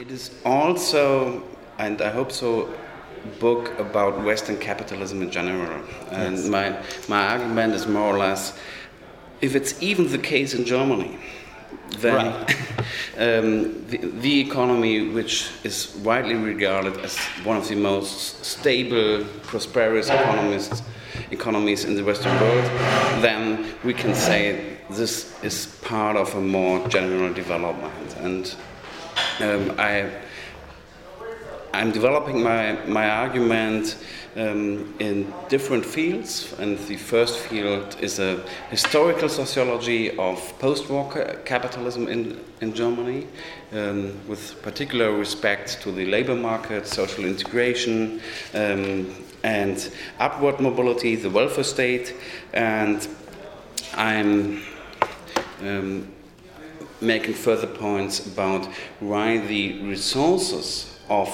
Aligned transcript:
It 0.00 0.10
is 0.10 0.30
also, 0.46 1.42
and 1.78 2.00
I 2.00 2.08
hope 2.08 2.32
so, 2.32 2.70
book 3.38 3.78
about 3.78 4.24
Western 4.24 4.56
capitalism 4.56 5.20
in 5.20 5.30
general. 5.30 5.78
And 6.10 6.38
Yes. 6.38 6.48
my, 6.48 6.74
my 7.06 7.22
argument 7.34 7.74
is 7.74 7.86
more 7.86 8.14
or 8.14 8.16
less 8.16 8.58
if 9.42 9.54
it's 9.54 9.74
even 9.82 10.10
the 10.10 10.16
case 10.16 10.54
in 10.54 10.64
Germany, 10.64 11.18
then 11.98 12.14
Right. 12.14 12.56
um, 13.18 13.84
the, 13.90 13.98
the 14.22 14.40
economy, 14.40 15.08
which 15.08 15.50
is 15.64 15.94
widely 16.02 16.34
regarded 16.34 16.96
as 17.04 17.18
one 17.44 17.58
of 17.58 17.68
the 17.68 17.76
most 17.76 18.42
stable, 18.42 19.26
prosperous 19.42 20.08
economists, 20.08 20.80
economies 21.30 21.84
in 21.84 21.94
the 21.94 22.02
Western 22.02 22.40
world, 22.40 22.64
then 23.20 23.66
we 23.84 23.92
can 23.92 24.14
say 24.14 24.78
this 24.88 25.34
is 25.42 25.66
part 25.82 26.16
of 26.16 26.34
a 26.34 26.40
more 26.40 26.88
general 26.88 27.34
development. 27.34 28.16
And 28.20 28.56
um, 29.42 29.74
I 29.78 30.10
I'm 31.72 31.92
developing 31.92 32.42
my, 32.42 32.72
my 32.86 33.08
argument 33.08 33.96
um, 34.36 34.92
in 34.98 35.32
different 35.48 35.86
fields, 35.86 36.52
and 36.58 36.76
the 36.86 36.96
first 36.96 37.38
field 37.38 37.96
is 38.00 38.18
a 38.18 38.44
historical 38.70 39.28
sociology 39.28 40.16
of 40.18 40.58
post-war 40.58 41.10
capitalism 41.44 42.08
in, 42.08 42.40
in 42.60 42.74
Germany, 42.74 43.28
um, 43.72 44.12
with 44.26 44.60
particular 44.62 45.12
respect 45.12 45.80
to 45.82 45.92
the 45.92 46.06
labor 46.06 46.34
market, 46.34 46.86
social 46.86 47.24
integration, 47.24 48.20
um, 48.54 49.14
and 49.44 49.92
upward 50.18 50.60
mobility, 50.60 51.14
the 51.14 51.30
welfare 51.30 51.64
state, 51.64 52.14
and 52.52 53.06
I'm 53.94 54.62
um, 55.62 56.12
making 57.00 57.34
further 57.34 57.66
points 57.66 58.26
about 58.26 58.66
why 59.00 59.38
the 59.38 59.80
resources 59.82 60.98
of 61.08 61.28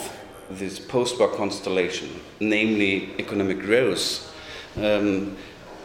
this 0.50 0.78
post-war 0.78 1.28
constellation, 1.34 2.08
namely 2.40 3.10
economic 3.18 3.60
growth, 3.60 4.32
um, 4.76 5.36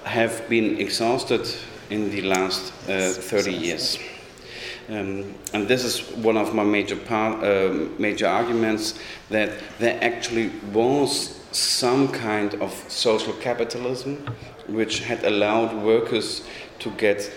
have 0.04 0.48
been 0.50 0.80
exhausted 0.80 1.48
in 1.90 2.10
the 2.12 2.22
last 2.22 2.72
uh, 2.90 3.12
30 3.12 3.52
years. 3.52 3.98
Um, 4.90 5.36
and 5.54 5.68
this 5.68 5.84
is 5.84 6.02
one 6.18 6.38
of 6.38 6.54
my 6.54 6.64
major, 6.64 6.96
par- 6.96 7.44
um 7.46 7.96
major 8.00 8.28
arguments 8.28 9.00
that 9.30 9.52
there 9.80 9.98
actually 10.04 10.52
was 10.74 11.40
some 11.52 12.08
kind 12.08 12.56
of 12.62 12.72
social 12.88 13.34
capitalism 13.34 14.16
which 14.68 15.00
had 15.00 15.24
allowed 15.24 15.74
workers 15.84 16.44
to 16.80 16.90
get 16.92 17.32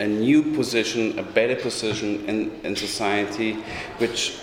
a 0.00 0.06
new 0.06 0.42
position, 0.42 1.18
a 1.18 1.22
better 1.22 1.54
position 1.54 2.26
in, 2.26 2.50
in 2.64 2.74
society, 2.74 3.52
which 3.98 4.40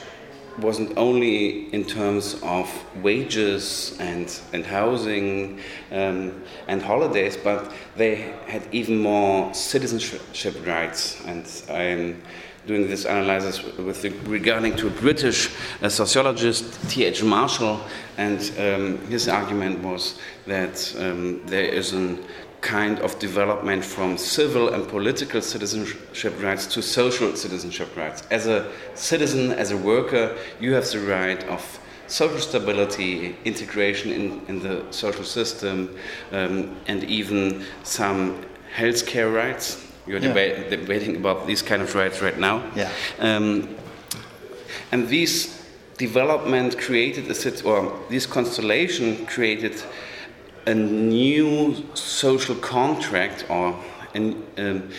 wasn't 0.59 0.97
only 0.97 1.71
in 1.73 1.83
terms 1.83 2.39
of 2.41 2.67
wages 3.03 3.95
and, 3.99 4.39
and 4.53 4.65
housing 4.65 5.59
um, 5.91 6.41
and 6.67 6.81
holidays, 6.81 7.37
but 7.37 7.71
they 7.95 8.33
had 8.47 8.67
even 8.71 8.97
more 8.97 9.53
citizenship 9.53 10.65
rights. 10.65 11.23
And 11.25 11.45
I'm 11.69 12.21
doing 12.65 12.87
this 12.87 13.05
analysis 13.05 13.63
with 13.77 14.01
the, 14.01 14.09
regarding 14.29 14.75
to 14.75 14.87
a 14.87 14.91
British 14.91 15.49
sociologist, 15.87 16.89
T.H. 16.89 17.23
Marshall, 17.23 17.79
and 18.17 18.39
um, 18.59 18.97
his 19.07 19.27
argument 19.27 19.79
was 19.79 20.19
that 20.47 20.93
um, 20.99 21.41
there 21.45 21.63
is 21.63 21.93
an 21.93 22.23
kind 22.61 22.99
of 22.99 23.17
development 23.19 23.83
from 23.85 24.17
civil 24.17 24.73
and 24.73 24.87
political 24.87 25.41
citizenship 25.41 26.41
rights 26.41 26.65
to 26.67 26.81
social 26.81 27.35
citizenship 27.35 27.95
rights. 27.95 28.23
As 28.31 28.47
a 28.47 28.71
citizen, 28.95 29.51
as 29.51 29.71
a 29.71 29.77
worker, 29.77 30.35
you 30.59 30.73
have 30.73 30.89
the 30.91 30.99
right 30.99 31.43
of 31.45 31.79
social 32.07 32.39
stability, 32.39 33.35
integration 33.45 34.11
in, 34.11 34.41
in 34.47 34.59
the 34.59 34.83
social 34.91 35.23
system, 35.23 35.95
um, 36.31 36.75
and 36.87 37.03
even 37.03 37.63
some 37.83 38.43
healthcare 38.75 39.33
rights. 39.33 39.83
You're 40.07 40.19
Yeah. 40.19 40.33
deba- 40.33 40.69
debating 40.69 41.15
about 41.17 41.47
these 41.47 41.61
kind 41.61 41.81
of 41.81 41.93
rights 41.93 42.21
right 42.21 42.39
now. 42.39 42.63
Yeah. 42.75 42.89
Um, 43.19 43.75
and 44.91 45.07
these 45.09 45.61
development 45.97 46.77
created 46.79 47.29
a 47.29 47.33
sit- 47.33 47.65
or 47.65 47.91
this 48.09 48.25
constellation 48.25 49.25
created 49.25 49.73
a 50.67 50.75
new 50.75 51.73
social 51.93 52.55
contract 52.55 53.45
or 53.49 53.73
an, 54.13 54.43
um, 54.57 54.89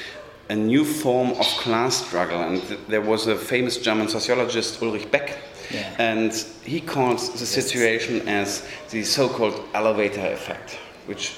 a 0.49 0.57
new 0.57 0.85
form 0.85 1.31
of 1.33 1.47
class 1.63 2.05
struggle. 2.07 2.41
And 2.43 2.63
th- 2.67 2.81
there 2.89 3.03
was 3.03 3.27
a 3.27 3.37
famous 3.37 3.77
German 3.77 4.09
sociologist, 4.09 4.83
Ulrich 4.83 5.11
Beck, 5.11 5.37
Yeah. 5.71 5.95
and 5.99 6.33
he 6.65 6.81
calls 6.81 7.31
the 7.39 7.45
situation 7.47 8.27
as 8.27 8.63
the 8.91 9.05
so 9.05 9.29
called 9.29 9.61
elevator 9.75 10.27
effect, 10.33 10.79
which, 11.07 11.35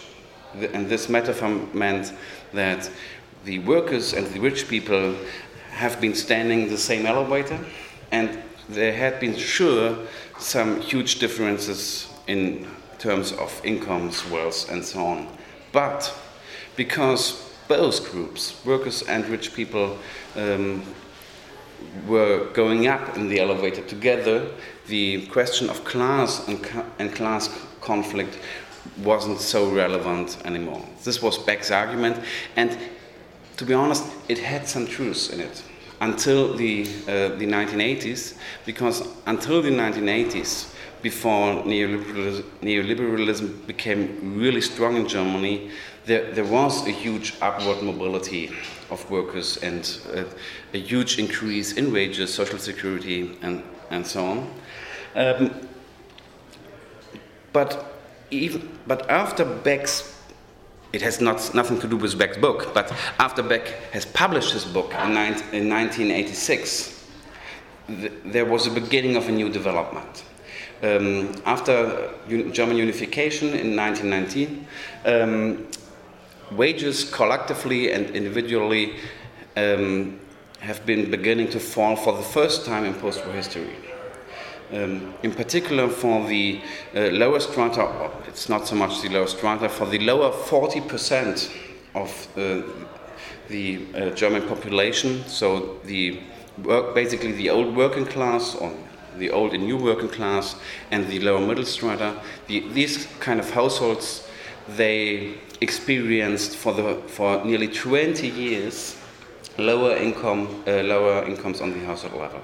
th- 0.58 0.70
and 0.72 0.88
this 0.88 1.08
metaphor 1.08 1.50
meant 1.74 2.12
that 2.52 2.88
the 3.44 3.58
workers 3.60 4.12
and 4.14 4.26
the 4.32 4.38
rich 4.38 4.68
people 4.68 5.16
have 5.72 6.00
been 6.00 6.14
standing 6.14 6.62
in 6.62 6.68
the 6.68 6.78
same 6.78 7.04
elevator, 7.06 7.58
and 8.12 8.28
there 8.68 8.92
had 8.92 9.18
been 9.18 9.36
sure 9.36 9.96
some 10.38 10.80
huge 10.80 11.18
differences 11.18 12.06
in 12.28 12.66
terms 13.00 13.32
of 13.32 13.60
incomes, 13.64 14.24
wealth, 14.30 14.70
and 14.70 14.84
so 14.84 15.04
on. 15.04 15.26
But 15.72 16.14
because 16.76 17.52
both 17.66 18.10
groups, 18.12 18.64
workers 18.64 19.02
and 19.02 19.26
rich 19.28 19.54
people, 19.54 19.98
um, 20.36 20.82
were 22.06 22.46
going 22.52 22.86
up 22.86 23.16
in 23.16 23.28
the 23.28 23.40
elevator 23.40 23.82
together, 23.82 24.50
the 24.86 25.26
question 25.26 25.70
of 25.70 25.84
class 25.84 26.46
and, 26.46 26.66
and 26.98 27.14
class 27.14 27.48
conflict 27.80 28.38
wasn't 28.98 29.40
so 29.40 29.70
relevant 29.70 30.38
anymore. 30.44 30.84
This 31.04 31.22
was 31.22 31.38
Beck's 31.38 31.70
argument, 31.70 32.18
and 32.56 32.76
to 33.56 33.64
be 33.64 33.74
honest, 33.74 34.04
it 34.28 34.38
had 34.38 34.68
some 34.68 34.86
truth 34.86 35.32
in 35.32 35.40
it 35.40 35.62
until 36.00 36.54
the, 36.54 36.82
uh, 37.06 37.36
the 37.36 37.46
1980s, 37.46 38.36
because 38.64 39.06
until 39.26 39.60
the 39.60 39.70
1980s, 39.70 40.74
before 41.02 41.62
neoliberalism, 41.64 43.66
became 43.66 44.38
really 44.38 44.60
strong 44.60 44.96
in 44.96 45.08
Germany, 45.08 45.70
there, 46.06 46.30
there 46.32 46.44
was 46.44 46.86
a 46.86 46.90
huge 46.90 47.34
upward 47.40 47.82
mobility 47.82 48.50
of 48.90 49.08
workers 49.10 49.56
and 49.58 49.98
uh, 50.14 50.24
a 50.74 50.78
huge 50.78 51.18
increase 51.18 51.72
in 51.72 51.92
wages, 51.92 52.32
social 52.32 52.58
security, 52.58 53.36
and, 53.42 53.62
and 53.90 54.06
so 54.06 54.24
on. 54.24 54.50
Um, 55.14 55.68
but, 57.52 57.94
even, 58.30 58.78
but 58.86 59.08
after 59.10 59.44
Beck's 59.44 60.20
it 60.92 61.02
has 61.02 61.20
not, 61.20 61.54
nothing 61.54 61.78
to 61.80 61.86
do 61.86 61.96
with 61.96 62.18
Beck's 62.18 62.36
book, 62.36 62.74
but 62.74 62.92
after 63.18 63.42
Beck 63.42 63.68
has 63.92 64.04
published 64.04 64.52
his 64.52 64.64
book 64.64 64.92
in, 64.94 65.16
in 65.52 65.68
1986, 65.68 67.06
th- 67.86 68.12
there 68.24 68.44
was 68.44 68.66
a 68.66 68.70
beginning 68.70 69.16
of 69.16 69.28
a 69.28 69.32
new 69.32 69.48
development. 69.48 70.24
Um, 70.82 71.34
after 71.44 72.10
un- 72.28 72.52
German 72.52 72.76
unification 72.76 73.48
in 73.48 73.76
1919, 73.76 74.66
um, 75.04 75.66
wages 76.52 77.04
collectively 77.10 77.92
and 77.92 78.10
individually 78.10 78.96
um, 79.56 80.18
have 80.60 80.84
been 80.86 81.10
beginning 81.10 81.48
to 81.50 81.60
fall 81.60 81.96
for 81.96 82.16
the 82.16 82.22
first 82.22 82.64
time 82.64 82.84
in 82.84 82.94
post 82.94 83.24
war 83.26 83.34
history. 83.34 83.68
Um, 84.72 85.14
in 85.22 85.32
particular, 85.32 85.88
for 85.88 86.26
the 86.28 86.60
uh, 86.94 87.00
lower 87.12 87.40
strata, 87.40 88.10
it's 88.28 88.48
not 88.48 88.68
so 88.68 88.76
much 88.76 89.02
the 89.02 89.08
lower 89.08 89.26
strata, 89.26 89.68
for 89.68 89.86
the 89.86 89.98
lower 89.98 90.30
40% 90.30 91.50
of 91.94 92.28
uh, 92.36 92.62
the 93.48 93.80
uh, 93.94 94.10
German 94.10 94.46
population, 94.46 95.24
so 95.26 95.80
the 95.84 96.20
work, 96.62 96.94
basically 96.94 97.32
the 97.32 97.50
old 97.50 97.74
working 97.74 98.06
class, 98.06 98.54
or 98.54 98.72
the 99.18 99.30
old 99.30 99.54
and 99.54 99.64
new 99.64 99.76
working 99.76 100.08
class, 100.08 100.56
and 100.90 101.06
the 101.08 101.20
lower 101.20 101.40
middle 101.40 101.64
strata, 101.64 102.20
the, 102.46 102.60
these 102.72 103.06
kind 103.20 103.40
of 103.40 103.50
households, 103.50 104.26
they 104.76 105.34
experienced 105.60 106.56
for, 106.56 106.72
the, 106.72 106.94
for 107.06 107.44
nearly 107.44 107.68
20 107.68 108.26
years 108.28 108.96
lower 109.58 109.96
income, 109.96 110.62
uh, 110.66 110.82
lower 110.82 111.24
incomes 111.24 111.60
on 111.60 111.72
the 111.72 111.84
household 111.84 112.14
level. 112.14 112.40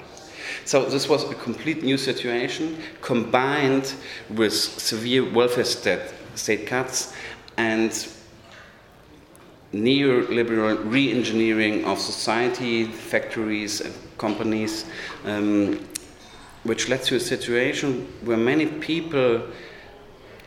So 0.64 0.84
this 0.84 1.08
was 1.08 1.28
a 1.30 1.34
complete 1.34 1.82
new 1.82 1.96
situation 1.96 2.76
combined 3.00 3.94
with 4.30 4.52
severe 4.52 5.30
welfare 5.32 5.64
state, 5.64 6.00
state 6.34 6.66
cuts 6.66 7.14
and 7.56 7.90
neoliberal 9.72 10.78
re-engineering 10.90 11.84
of 11.84 11.98
society, 11.98 12.84
factories, 12.84 13.80
and 13.80 13.94
companies, 14.18 14.86
um, 15.24 15.78
which 16.66 16.88
led 16.88 17.02
to 17.04 17.16
a 17.16 17.20
situation 17.20 18.06
where 18.24 18.36
many 18.36 18.66
people 18.66 19.42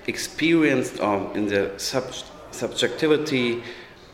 experienced 0.07 1.00
or 1.00 1.31
in 1.36 1.48
the 1.48 1.71
sub- 1.77 2.13
subjectivity 2.51 3.63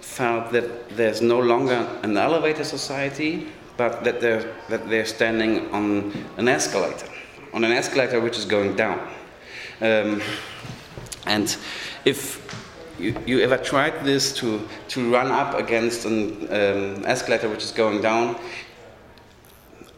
felt 0.01 0.51
that 0.51 0.89
there's 0.95 1.21
no 1.21 1.39
longer 1.39 1.87
an 2.03 2.15
elevator 2.17 2.63
society, 2.63 3.47
but 3.77 4.03
that 4.03 4.21
they're, 4.21 4.53
that 4.69 4.87
they're 4.89 5.05
standing 5.05 5.69
on 5.71 6.13
an 6.37 6.47
escalator, 6.47 7.07
on 7.53 7.63
an 7.63 7.71
escalator 7.71 8.21
which 8.21 8.37
is 8.37 8.45
going 8.45 8.75
down. 8.75 8.99
Um, 9.81 10.21
and 11.25 11.55
if 12.05 12.41
you, 12.99 13.17
you, 13.25 13.41
ever 13.41 13.57
tried 13.57 14.05
this 14.05 14.33
to, 14.37 14.65
to 14.89 15.11
run 15.11 15.31
up 15.31 15.55
against 15.55 16.05
an 16.05 16.47
um, 16.49 17.05
escalator 17.05 17.49
which 17.49 17.63
is 17.63 17.71
going 17.71 18.01
down, 18.01 18.37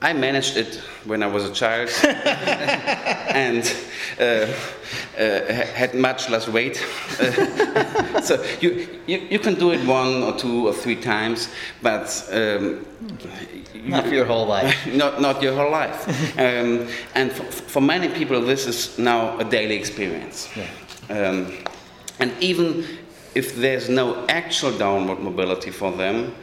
I 0.02 0.14
managed 0.14 0.58
it 0.58 0.76
when 1.06 1.24
I 1.24 1.28
was 1.28 1.46
a 1.46 1.52
child 1.52 1.90
and 2.04 3.76
uh, 4.20 4.46
uh, 5.18 5.54
had 5.74 5.96
much 5.96 6.30
less 6.30 6.48
weight. 6.48 6.76
so 8.22 8.44
you, 8.62 8.88
you, 9.08 9.18
you, 9.32 9.40
can 9.40 9.56
do 9.56 9.72
it 9.72 9.84
one 9.88 10.22
or 10.22 10.38
two 10.38 10.68
or 10.68 10.74
three 10.74 10.96
times, 10.96 11.50
but 11.82 12.08
um, 12.32 12.86
not 13.74 14.06
for 14.06 14.14
your 14.14 14.26
whole 14.26 14.46
life. 14.46 14.86
not, 14.94 15.20
not 15.20 15.42
your 15.42 15.56
whole 15.56 15.72
life. 15.72 16.08
um, 16.38 16.88
and 17.16 17.32
for, 17.32 17.44
for, 17.44 17.82
many 17.82 18.08
people, 18.10 18.40
this 18.42 18.68
is 18.68 19.00
now 19.00 19.38
a 19.40 19.44
daily 19.44 19.76
experience. 19.76 20.48
Yeah. 20.56 20.68
Um, 21.10 21.54
and 22.20 22.32
even 22.40 22.86
if 23.34 23.56
there's 23.56 23.90
no 23.90 24.26
actual 24.28 24.78
downward 24.78 25.20
mobility 25.20 25.72
for 25.72 25.92
them, 25.92 26.36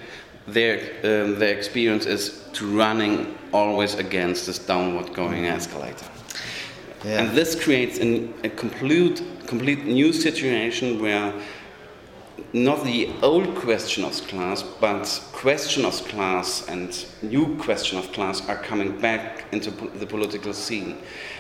their, 0.46 0.78
um, 1.02 1.38
their 1.38 1.56
experience 1.56 2.06
is 2.06 2.44
to 2.54 2.66
running 2.66 3.36
always 3.52 3.94
against 3.94 4.46
this 4.46 4.58
downward 4.58 5.12
going 5.14 5.46
escalator. 5.46 6.06
Yeah. 7.04 7.22
And 7.22 7.36
this 7.36 7.54
creates 7.54 7.98
an, 7.98 8.32
a 8.44 8.48
complete, 8.48 9.22
complete 9.46 9.84
new 9.84 10.12
situation 10.12 11.00
where 11.00 11.34
not 12.52 12.84
the 12.84 13.10
old 13.22 13.54
question 13.56 14.04
of 14.04 14.12
class, 14.28 14.62
but 14.62 15.22
question 15.32 15.84
of 15.84 15.94
class 16.08 16.68
and 16.68 17.04
new 17.22 17.56
question 17.56 17.98
of 17.98 18.12
class 18.12 18.48
are 18.48 18.56
coming 18.56 18.98
back 19.00 19.44
into 19.52 19.70
the 19.70 20.06
political 20.06 20.52
scene. 20.52 20.98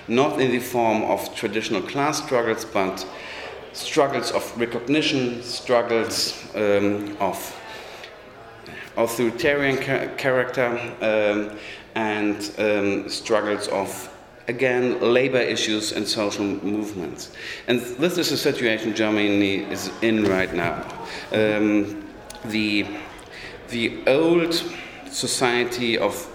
Not 0.08 0.40
in 0.40 0.50
the 0.50 0.58
form 0.58 1.02
of 1.02 1.34
traditional 1.34 1.82
class 1.82 2.22
struggles, 2.22 2.64
but 2.64 3.06
struggles 3.72 4.32
of 4.32 4.58
recognition, 4.58 5.42
struggles 5.42 6.34
um, 6.54 7.16
of 7.20 7.38
authoritarian 8.96 9.76
ca 9.76 10.08
character 10.16 10.68
um, 11.00 11.58
and 11.94 12.52
um, 12.58 13.08
struggles 13.08 13.68
of 13.68 14.10
again 14.48 15.00
labor 15.00 15.40
issues 15.40 15.92
and 15.92 16.06
social 16.06 16.44
movements. 16.44 17.32
And 17.66 17.80
this 17.80 18.18
is 18.18 18.30
the 18.30 18.36
situation 18.36 18.94
germany 18.94 19.64
is 19.70 19.90
in 20.02 20.24
right 20.24 20.52
now. 20.52 20.84
Um, 21.32 22.04
the 22.44 22.86
the 23.68 24.02
old 24.06 24.62
society 25.10 25.96
of 25.98 26.30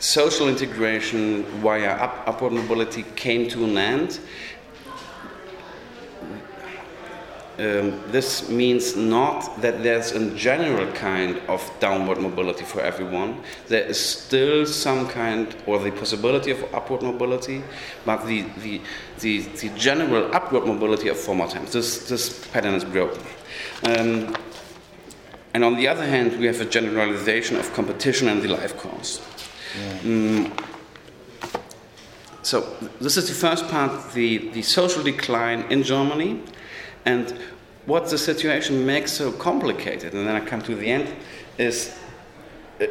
social 0.00 0.48
integration 0.48 1.44
via 1.60 1.90
up, 1.90 2.22
upward 2.26 2.52
mobility 2.52 3.04
came 3.16 3.48
to 3.48 3.64
an 3.64 3.76
end 3.76 4.20
um, 7.58 8.00
this 8.12 8.48
means 8.48 8.94
not 8.94 9.60
that 9.60 9.82
there's 9.82 10.12
a 10.12 10.30
general 10.36 10.90
kind 10.92 11.40
of 11.48 11.68
downward 11.80 12.18
mobility 12.18 12.64
for 12.64 12.80
everyone. 12.80 13.42
There 13.66 13.82
is 13.82 13.98
still 13.98 14.64
some 14.64 15.08
kind, 15.08 15.56
or 15.66 15.80
the 15.80 15.90
possibility 15.90 16.52
of 16.52 16.62
upward 16.72 17.02
mobility, 17.02 17.64
but 18.06 18.24
the, 18.26 18.42
the, 18.58 18.80
the, 19.18 19.40
the 19.40 19.70
general 19.70 20.32
upward 20.32 20.66
mobility 20.66 21.08
of 21.08 21.18
former 21.18 21.48
times, 21.48 21.72
this, 21.72 22.08
this 22.08 22.46
pattern 22.48 22.74
is 22.74 22.84
broken. 22.84 23.22
Um, 23.84 24.36
and 25.52 25.64
on 25.64 25.76
the 25.76 25.88
other 25.88 26.06
hand, 26.06 26.38
we 26.38 26.46
have 26.46 26.60
a 26.60 26.64
generalization 26.64 27.56
of 27.56 27.72
competition 27.74 28.28
and 28.28 28.40
the 28.40 28.48
life 28.48 28.76
course. 28.76 29.20
Yeah. 29.76 30.00
Um, 30.04 30.52
so, 32.42 32.76
this 33.00 33.16
is 33.16 33.28
the 33.28 33.34
first 33.34 33.68
part 33.68 34.12
the, 34.12 34.48
the 34.50 34.62
social 34.62 35.02
decline 35.02 35.64
in 35.70 35.82
Germany 35.82 36.40
and 37.04 37.34
what 37.86 38.10
the 38.10 38.18
situation 38.18 38.84
makes 38.84 39.12
so 39.12 39.32
complicated, 39.32 40.12
and 40.12 40.26
then 40.26 40.36
I 40.36 40.44
come 40.44 40.60
to 40.62 40.74
the 40.74 40.86
end, 40.86 41.08
is 41.56 41.96
a, 42.80 42.88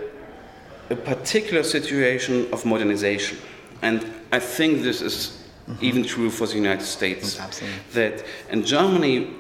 a 0.90 0.96
particular 0.96 1.62
situation 1.64 2.52
of 2.52 2.66
modernization. 2.66 3.38
And 3.84 4.06
I 4.32 4.40
think 4.40 4.82
this 4.82 5.02
is 5.02 5.44
mm-hmm. 5.68 5.86
even 5.86 6.04
true 6.04 6.32
for 6.32 6.48
the 6.48 6.56
United 6.56 6.84
States. 6.84 7.40
Absolutely. 7.40 7.80
That 7.94 8.26
in 8.50 8.64
Germany, 8.66 9.36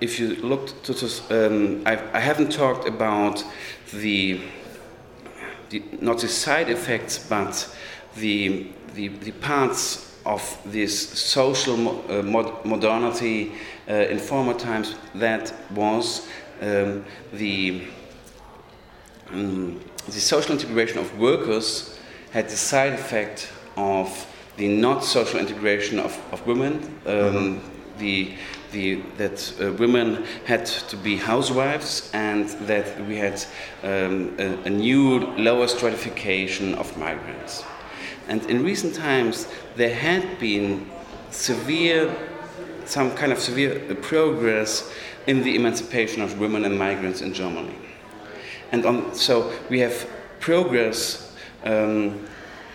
if 0.00 0.20
you 0.20 0.36
look 0.36 0.82
to 0.84 0.92
this, 0.92 1.28
um, 1.32 1.82
I, 1.84 1.98
I, 2.12 2.20
haven't 2.20 2.52
talked 2.52 2.86
about 2.86 3.44
the, 3.92 4.40
the, 5.70 5.82
not 6.00 6.20
the 6.20 6.28
side 6.28 6.70
effects, 6.70 7.18
but 7.18 7.76
the, 8.14 8.68
the, 8.94 9.08
the 9.08 9.32
parts 9.32 10.07
of 10.28 10.58
this 10.66 11.08
social 11.08 11.76
mo 11.76 12.04
uh, 12.08 12.22
mod 12.22 12.64
modernity 12.64 13.52
uh, 13.88 14.12
in 14.12 14.18
former 14.18 14.54
times 14.54 14.94
that 15.14 15.52
was 15.74 16.28
um, 16.60 17.04
the, 17.32 17.82
um, 19.32 19.80
the 20.06 20.20
social 20.20 20.52
integration 20.52 20.98
of 20.98 21.18
workers 21.18 21.98
had 22.30 22.44
the 22.48 22.56
side 22.56 22.92
effect 22.92 23.50
of 23.76 24.26
the 24.58 24.68
not 24.68 25.02
social 25.02 25.40
integration 25.40 25.98
of, 25.98 26.18
of 26.32 26.46
women. 26.46 26.74
Um, 27.06 27.14
mm 27.14 27.34
-hmm. 27.34 27.58
the, 27.98 28.28
the, 28.72 29.02
that 29.16 29.54
uh, 29.60 29.72
women 29.78 30.24
had 30.46 30.66
to 30.90 30.96
be 30.96 31.16
housewives 31.16 32.10
and 32.12 32.48
that 32.66 32.86
we 33.08 33.16
had 33.16 33.46
um, 33.82 34.30
a, 34.38 34.66
a 34.66 34.70
new 34.70 35.20
lower 35.36 35.68
stratification 35.68 36.74
of 36.78 36.96
migrants. 36.96 37.64
And 38.28 38.44
in 38.46 38.62
recent 38.62 38.94
times, 38.94 39.48
there 39.76 39.94
had 39.94 40.38
been 40.38 40.88
severe, 41.30 42.14
some 42.84 43.14
kind 43.14 43.32
of 43.32 43.38
severe 43.38 43.94
progress 43.96 44.92
in 45.26 45.42
the 45.42 45.54
emancipation 45.54 46.22
of 46.22 46.38
women 46.38 46.64
and 46.64 46.78
migrants 46.78 47.20
in 47.20 47.34
Germany. 47.34 47.74
And 48.72 48.84
on, 48.86 49.14
so 49.14 49.52
we 49.70 49.80
have 49.80 50.08
progress 50.40 51.34
um, 51.64 52.26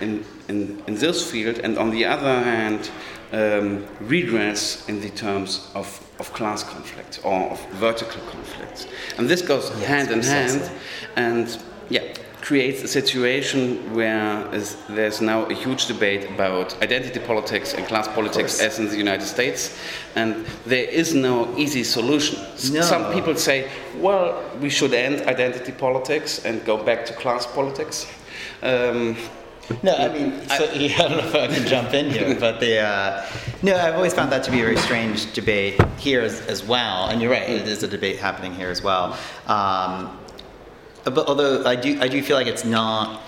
in, 0.01 0.25
in, 0.47 0.83
in 0.87 0.95
this 0.95 1.29
field, 1.29 1.59
and 1.59 1.77
on 1.77 1.91
the 1.91 2.05
other 2.05 2.43
hand, 2.43 2.89
um, 3.31 3.85
redress 4.01 4.87
in 4.87 5.01
the 5.01 5.09
terms 5.09 5.69
of, 5.73 5.87
of 6.19 6.31
class 6.33 6.63
conflict 6.63 7.19
or 7.23 7.51
of 7.51 7.71
vertical 7.71 8.21
conflicts. 8.29 8.87
And 9.17 9.27
this 9.27 9.41
goes 9.41 9.69
yes, 9.79 9.87
hand 9.87 10.11
in 10.11 10.21
hand, 10.21 10.71
and 11.15 11.59
yeah, 11.89 12.13
creates 12.43 12.83
a 12.83 12.87
situation 12.89 13.95
where 13.95 14.53
is, 14.53 14.75
there's 14.89 15.21
now 15.21 15.45
a 15.45 15.53
huge 15.53 15.85
debate 15.85 16.29
about 16.29 16.75
identity 16.83 17.17
politics 17.17 17.73
and 17.73 17.87
class 17.87 18.05
politics 18.09 18.59
as 18.59 18.79
in 18.79 18.89
the 18.89 18.97
United 18.97 19.25
States, 19.25 19.79
and 20.15 20.45
there 20.65 20.83
is 20.83 21.13
no 21.13 21.57
easy 21.57 21.85
solution. 21.85 22.37
No. 22.73 22.81
Some 22.81 23.13
people 23.13 23.35
say, 23.37 23.71
well, 23.97 24.43
we 24.59 24.69
should 24.69 24.93
end 24.93 25.21
identity 25.21 25.71
politics 25.71 26.43
and 26.43 26.63
go 26.65 26.75
back 26.83 27.05
to 27.05 27.13
class 27.13 27.47
politics. 27.47 28.11
Um, 28.61 29.15
no, 29.81 29.95
I 29.95 30.09
mean, 30.09 30.41
so, 30.49 30.65
I, 30.65 30.95
I, 30.97 31.07
don't 31.07 31.11
know 31.11 31.27
if 31.29 31.35
I 31.35 31.47
can 31.47 31.65
jump 31.65 31.93
in 31.93 32.09
here, 32.09 32.35
but 32.37 32.59
the 32.59 32.79
uh, 32.79 33.25
no, 33.61 33.77
I've 33.77 33.95
always 33.95 34.13
found 34.13 34.33
that 34.33 34.43
to 34.43 34.51
be 34.51 34.59
a 34.59 34.63
very 34.63 34.77
strange 34.77 35.31
debate 35.31 35.79
here 35.97 36.19
as, 36.19 36.41
as 36.47 36.61
well. 36.61 37.07
And 37.07 37.21
you're 37.21 37.31
right, 37.31 37.49
it 37.49 37.69
is 37.69 37.83
a 37.83 37.87
debate 37.87 38.19
happening 38.19 38.53
here 38.53 38.69
as 38.69 38.83
well. 38.83 39.17
Um, 39.47 40.19
but 41.03 41.27
although 41.27 41.65
I 41.65 41.75
do, 41.75 41.99
I 42.01 42.07
do 42.07 42.21
feel 42.21 42.37
like 42.37 42.47
it's 42.47 42.65
not. 42.65 43.21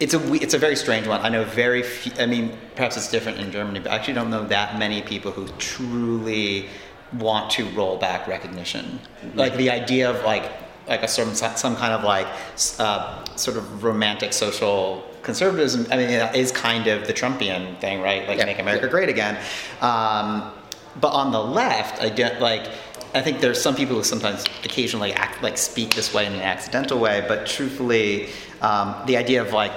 It's 0.00 0.14
a 0.14 0.32
it's 0.34 0.54
a 0.54 0.58
very 0.58 0.76
strange 0.76 1.06
one. 1.06 1.20
I 1.20 1.28
know 1.28 1.44
very 1.44 1.82
few. 1.82 2.12
I 2.18 2.26
mean, 2.26 2.56
perhaps 2.74 2.96
it's 2.96 3.10
different 3.10 3.38
in 3.38 3.52
Germany, 3.52 3.80
but 3.80 3.92
I 3.92 3.96
actually 3.96 4.14
don't 4.14 4.30
know 4.30 4.44
that 4.48 4.78
many 4.78 5.02
people 5.02 5.30
who 5.30 5.46
truly 5.58 6.68
want 7.18 7.50
to 7.52 7.68
roll 7.70 7.98
back 7.98 8.26
recognition. 8.26 9.00
Like 9.34 9.56
the 9.56 9.70
idea 9.70 10.10
of 10.10 10.24
like 10.24 10.50
like 10.88 11.02
a 11.02 11.08
some 11.08 11.34
some 11.34 11.76
kind 11.76 11.92
of 11.92 12.02
like 12.04 12.26
uh, 12.78 13.24
sort 13.36 13.56
of 13.56 13.84
romantic 13.84 14.32
social 14.32 15.04
conservatism. 15.22 15.86
I 15.90 15.96
mean, 15.96 16.10
it 16.10 16.34
is 16.34 16.50
kind 16.50 16.86
of 16.88 17.06
the 17.06 17.12
Trumpian 17.12 17.78
thing, 17.80 18.00
right? 18.00 18.26
Like 18.26 18.38
yeah. 18.38 18.46
make 18.46 18.58
America 18.58 18.88
great 18.88 19.08
again. 19.08 19.36
Um, 19.80 20.52
but 21.00 21.12
on 21.12 21.32
the 21.32 21.42
left, 21.42 22.02
I 22.02 22.08
don't 22.08 22.40
like 22.40 22.68
I 23.14 23.20
think 23.20 23.40
there's 23.40 23.60
some 23.60 23.74
people 23.74 23.96
who 23.96 24.04
sometimes 24.04 24.44
occasionally 24.64 25.12
act 25.12 25.42
like 25.42 25.58
speak 25.58 25.94
this 25.94 26.14
way 26.14 26.26
in 26.26 26.32
an 26.32 26.40
accidental 26.40 26.98
way, 26.98 27.24
but 27.28 27.46
truthfully, 27.46 28.30
um, 28.60 28.94
the 29.06 29.16
idea 29.16 29.42
of 29.42 29.52
like 29.52 29.72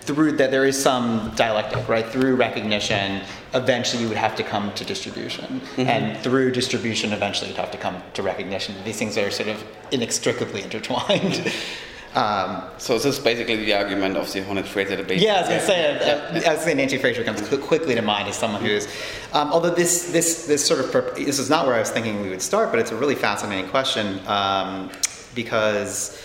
through 0.00 0.32
that 0.32 0.50
there 0.50 0.66
is 0.66 0.80
some 0.80 1.32
dialectic, 1.34 1.88
right? 1.88 2.06
Through 2.06 2.36
recognition, 2.36 3.22
eventually 3.54 4.02
you 4.02 4.08
would 4.08 4.18
have 4.18 4.36
to 4.36 4.42
come 4.42 4.72
to 4.74 4.84
distribution, 4.84 5.60
mm-hmm. 5.60 5.80
and 5.82 6.18
through 6.18 6.52
distribution, 6.52 7.12
eventually 7.12 7.50
you'd 7.50 7.56
have 7.58 7.70
to 7.70 7.78
come 7.78 8.02
to 8.14 8.22
recognition. 8.22 8.74
These 8.84 8.98
things 8.98 9.16
are 9.16 9.30
sort 9.30 9.48
of 9.48 9.64
inextricably 9.92 10.62
intertwined. 10.62 11.52
Um, 12.14 12.62
so 12.78 12.94
this 12.94 13.04
is 13.06 13.18
basically 13.18 13.56
the 13.56 13.74
argument 13.74 14.16
of 14.16 14.32
the 14.32 14.40
Honneth 14.40 14.66
Fraser 14.66 14.96
debate. 14.96 15.20
Yeah, 15.20 15.34
I 15.34 15.40
was 15.40 15.48
going 15.48 15.60
to 15.60 15.66
say, 15.66 16.44
uh, 16.44 16.50
I 16.50 16.54
was 16.54 16.62
saying 16.62 16.76
Nancy 16.76 16.96
Fraser 16.96 17.24
comes 17.24 17.46
quickly 17.58 17.96
to 17.96 18.02
mind 18.02 18.28
as 18.28 18.36
someone 18.36 18.62
who's, 18.62 18.86
um, 19.32 19.52
although 19.52 19.74
this 19.74 20.12
this 20.12 20.46
this 20.46 20.64
sort 20.64 20.80
of 20.80 21.16
this 21.16 21.40
is 21.40 21.50
not 21.50 21.66
where 21.66 21.74
I 21.74 21.80
was 21.80 21.90
thinking 21.90 22.20
we 22.20 22.28
would 22.28 22.42
start, 22.42 22.70
but 22.70 22.78
it's 22.78 22.92
a 22.92 22.96
really 22.96 23.16
fascinating 23.16 23.68
question 23.68 24.20
um, 24.28 24.90
because 25.34 26.22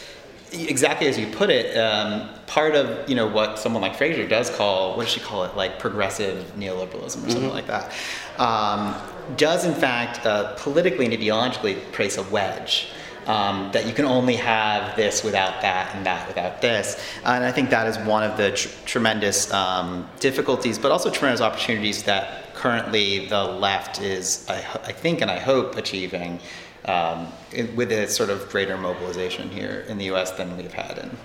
exactly 0.52 1.08
as 1.08 1.18
you 1.18 1.26
put 1.28 1.50
it, 1.50 1.76
um, 1.76 2.30
part 2.46 2.76
of 2.76 3.10
you 3.10 3.16
know 3.16 3.28
what 3.28 3.58
someone 3.58 3.82
like 3.82 3.96
Fraser 3.96 4.28
does 4.28 4.52
call 4.52 4.96
what 4.96 5.06
does 5.06 5.14
she 5.14 5.20
call 5.20 5.44
it 5.44 5.56
like 5.56 5.80
progressive 5.80 6.54
neoliberalism 6.56 7.04
or 7.04 7.10
something 7.10 7.42
mm-hmm. 7.42 7.50
like 7.50 7.66
that, 7.66 7.92
um, 8.38 8.96
does 9.38 9.66
in 9.66 9.74
fact 9.74 10.24
uh, 10.24 10.54
politically 10.56 11.06
and 11.06 11.14
ideologically 11.16 11.80
place 11.94 12.18
a 12.18 12.24
wedge. 12.24 12.90
Um, 13.30 13.72
that 13.74 13.86
you 13.86 13.94
can 13.94 14.06
only 14.06 14.38
have 14.38 14.96
this 14.96 15.24
without 15.24 15.62
that 15.62 15.94
and 15.94 16.04
that 16.04 16.28
without 16.28 16.64
this. 16.64 17.00
And 17.24 17.44
I 17.44 17.52
think 17.52 17.70
that 17.70 17.86
is 17.86 17.96
one 18.00 18.24
of 18.24 18.38
the 18.38 18.54
tr- 18.54 18.70
tremendous 18.88 19.54
um, 19.54 20.10
difficulties, 20.20 20.80
but 20.80 20.92
also 20.92 21.12
tremendous 21.12 21.40
opportunities 21.40 22.02
that 22.04 22.56
currently 22.56 23.28
the 23.28 23.44
left 23.44 24.02
is, 24.02 24.46
I, 24.50 24.58
I 24.84 24.94
think 24.94 25.22
and 25.22 25.30
I 25.30 25.38
hope, 25.38 25.78
achieving 25.78 26.40
um, 26.86 27.28
with 27.76 27.92
a 27.92 28.08
sort 28.08 28.32
of 28.32 28.50
greater 28.50 28.78
mobilization 28.78 29.50
here 29.50 29.86
in 29.88 30.00
the 30.00 30.06
US 30.06 30.32
than 30.32 30.58
we've 30.58 30.74
had 30.74 30.98
in. 30.98 31.18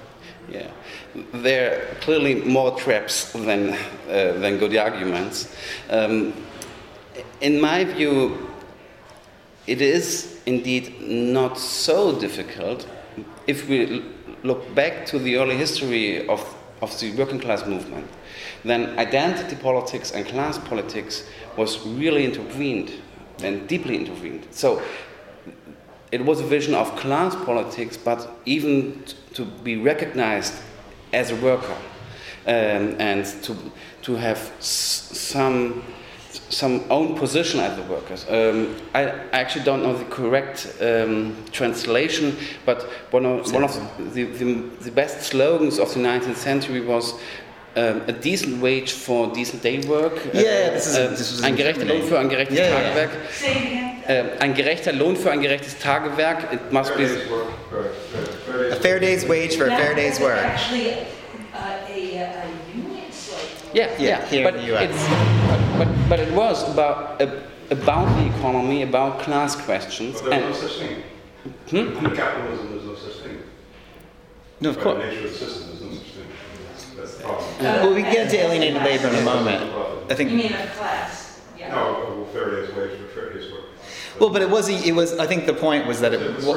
Yeah, 0.50 0.70
there 1.32 1.72
are 1.72 1.94
clearly 2.02 2.34
more 2.34 2.78
traps 2.78 3.32
than, 3.32 3.72
uh, 3.72 4.32
than 4.42 4.58
good 4.58 4.76
arguments. 4.76 5.54
Um, 5.88 6.34
in 7.40 7.60
my 7.60 7.84
view, 7.84 8.53
it 9.66 9.80
is 9.80 10.40
indeed 10.46 11.00
not 11.00 11.58
so 11.58 12.18
difficult 12.18 12.86
if 13.46 13.68
we 13.68 14.04
look 14.42 14.74
back 14.74 15.06
to 15.06 15.18
the 15.18 15.36
early 15.36 15.56
history 15.56 16.28
of, 16.28 16.54
of 16.82 16.98
the 17.00 17.12
working 17.12 17.40
class 17.40 17.66
movement. 17.66 18.08
Then 18.64 18.98
identity 18.98 19.56
politics 19.56 20.12
and 20.12 20.26
class 20.26 20.58
politics 20.58 21.26
was 21.56 21.86
really 21.86 22.24
intervened 22.24 22.92
and 23.42 23.66
deeply 23.68 23.96
intervened. 23.96 24.46
So 24.50 24.82
it 26.12 26.24
was 26.24 26.40
a 26.40 26.46
vision 26.46 26.74
of 26.74 26.94
class 26.96 27.34
politics, 27.44 27.96
but 27.96 28.30
even 28.44 29.04
to 29.32 29.44
be 29.44 29.76
recognized 29.76 30.54
as 31.12 31.30
a 31.30 31.36
worker 31.36 31.76
um, 32.46 32.96
and 33.00 33.24
to, 33.42 33.56
to 34.02 34.14
have 34.16 34.52
some 34.60 35.82
some 36.50 36.84
own 36.90 37.16
position 37.16 37.60
as 37.60 37.76
the 37.76 37.82
workers. 37.82 38.26
Um, 38.28 38.76
I, 38.94 39.04
actually 39.32 39.64
don't 39.64 39.82
know 39.82 39.96
the 39.96 40.04
correct 40.06 40.76
um, 40.80 41.36
translation, 41.52 42.36
but 42.64 42.82
one 43.10 43.26
of, 43.26 43.52
one 43.52 43.64
of 43.64 43.74
the, 44.14 44.24
the, 44.24 44.52
the, 44.80 44.90
best 44.90 45.22
slogans 45.22 45.78
of 45.78 45.92
the 45.94 46.00
19th 46.00 46.36
century 46.36 46.80
was 46.80 47.14
um, 47.76 48.02
a 48.06 48.12
decent 48.12 48.60
wage 48.60 48.92
for 48.92 49.32
decent 49.32 49.62
day 49.62 49.80
work. 49.88 50.14
Yeah, 50.32 50.70
this 50.70 50.86
is, 50.86 50.96
uh, 50.96 51.08
this 51.10 51.32
was 51.32 51.42
ein 51.42 51.56
gerechter 51.56 51.84
Lohn 51.84 52.02
für 52.02 52.18
ein 52.18 52.28
gerechtes 52.28 52.56
yeah, 52.56 52.70
Tagewerk. 52.70 53.10
Yeah. 53.42 54.36
Uh, 54.38 54.42
ein 54.42 54.54
gerechter 54.54 54.92
Lohn 54.92 55.16
für 55.16 55.30
ein 55.30 55.40
gerechtes 55.40 55.78
Tagewerk. 55.78 56.52
It 56.52 56.72
must 56.72 56.96
be 56.96 57.04
a 58.70 58.76
fair 58.76 59.00
day's 59.00 59.28
wage 59.28 59.56
for 59.56 59.66
a 59.66 59.76
fair 59.76 59.94
day's 59.94 60.20
work. 60.20 60.38
Actually, 60.38 60.92
uh, 61.52 61.78
a, 61.88 62.16
a 62.16 62.46
union 62.74 63.10
Yeah, 63.74 63.90
yeah, 63.98 64.28
yeah. 64.30 64.44
but, 64.44 64.54
it's, 64.56 65.78
but, 65.78 66.08
but 66.08 66.20
it 66.20 66.32
was 66.32 66.72
about 66.72 67.20
about 67.70 68.06
the 68.16 68.26
economy, 68.36 68.82
about 68.82 69.20
class 69.20 69.56
questions. 69.56 70.22
But 70.22 70.30
there's 70.30 70.62
no 70.62 70.68
such 70.68 70.78
thing. 70.78 71.02
Hmm? 71.70 72.06
In 72.06 72.14
capitalism, 72.14 72.70
there's 72.70 72.84
no 72.84 72.94
such 72.94 73.16
thing. 73.22 73.42
No, 74.60 74.70
of 74.70 74.78
course. 74.78 74.98
The 74.98 75.10
nature 75.10 75.26
of 75.26 75.32
the 75.32 75.38
system, 75.38 75.68
there's 75.68 75.82
no 75.82 75.90
such 75.90 76.12
thing. 76.12 76.26
That's 76.96 77.16
the 77.16 77.24
problem. 77.24 77.48
Uh, 77.58 77.62
well, 77.62 77.94
we 77.94 78.02
get 78.02 78.26
into 78.26 78.38
alienated 78.38 78.82
labor 78.82 79.08
in 79.08 79.16
a 79.16 79.22
moment. 79.22 79.72
I 80.10 80.14
think. 80.14 80.30
You 80.30 80.36
mean 80.36 80.52
a 80.52 80.66
class? 80.68 81.40
Yeah. 81.58 81.74
No, 81.74 82.14
well, 82.16 82.26
fair 82.26 82.50
day's 82.50 82.74
wage 82.76 82.98
for 83.00 83.08
fair 83.08 83.32
day's 83.32 83.50
work. 83.50 83.64
Well, 84.20 84.30
but 84.30 84.42
it 84.42 84.50
was 84.50 84.68
a, 84.68 84.74
it 84.86 84.94
was 84.94 85.18
I 85.18 85.26
think 85.26 85.46
the 85.46 85.54
point 85.54 85.86
was 85.86 86.00
that 86.00 86.14
it, 86.14 86.20
well, 86.44 86.56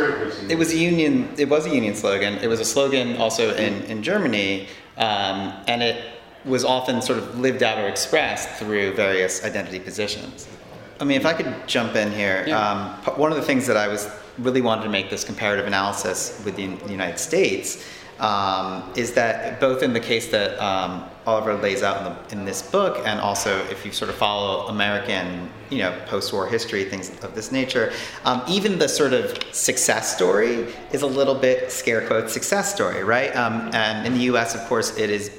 it 0.50 0.56
was 0.58 0.72
a 0.72 0.78
union 0.78 1.34
it 1.38 1.50
was 1.50 1.66
a 1.66 1.74
union 1.74 1.96
slogan. 1.96 2.36
It 2.36 2.48
was 2.48 2.60
a 2.60 2.66
slogan 2.66 3.18
also 3.18 3.56
in 3.56 3.82
in 3.86 4.04
Germany, 4.04 4.68
um, 4.98 5.54
and 5.68 5.82
it 5.82 6.17
was 6.48 6.64
often 6.64 7.02
sort 7.02 7.20
of 7.20 7.40
lived 7.40 7.64
out 7.64 7.78
or 7.78 7.88
expressed 7.88 8.50
through 8.60 8.94
various 8.94 9.44
identity 9.44 9.80
positions. 9.80 10.48
I 11.00 11.04
mean, 11.04 11.18
if 11.20 11.26
I 11.26 11.34
could 11.34 11.54
jump 11.68 11.96
in 11.96 12.12
here, 12.12 12.44
yeah. 12.48 12.58
um, 12.60 13.18
one 13.18 13.32
of 13.32 13.38
the 13.38 13.44
things 13.44 13.68
that 13.68 13.78
I 13.78 13.88
was 13.88 14.10
really 14.40 14.62
wanted 14.62 14.84
to 14.84 14.90
make 14.90 15.10
this 15.10 15.24
comparative 15.24 15.68
analysis 15.68 16.42
with 16.46 16.56
the, 16.56 16.68
the 16.68 16.92
United 16.92 17.20
States 17.20 17.84
um, 18.20 18.84
is 18.96 19.14
that 19.14 19.60
both 19.60 19.84
in 19.84 19.94
the 19.94 20.00
case 20.00 20.32
that 20.32 20.60
um, 20.60 21.08
Oliver 21.26 21.56
lays 21.56 21.84
out 21.84 21.98
in, 21.98 22.04
the, 22.04 22.40
in, 22.40 22.46
this 22.46 22.62
book, 22.62 23.06
and 23.06 23.20
also 23.20 23.60
if 23.66 23.86
you 23.86 23.92
sort 23.92 24.10
of 24.10 24.16
follow 24.16 24.68
American, 24.68 25.50
you 25.70 25.80
know, 25.80 25.96
post-war 26.08 26.48
history, 26.48 26.86
things 26.86 27.10
of 27.24 27.36
this 27.36 27.52
nature, 27.52 27.94
um, 28.26 28.42
even 28.48 28.80
the 28.80 28.90
sort 28.90 29.14
of 29.14 29.38
success 29.54 30.16
story 30.16 30.74
is 30.92 31.04
a 31.04 31.08
little 31.08 31.36
bit 31.36 31.72
scare 31.72 32.08
quote 32.08 32.30
success 32.30 32.74
story, 32.74 33.04
right? 33.04 33.36
Um, 33.36 33.70
and 33.74 34.08
in 34.08 34.14
the 34.14 34.22
U.S., 34.22 34.56
of 34.56 34.62
course, 34.62 34.98
it 34.98 35.10
is. 35.10 35.32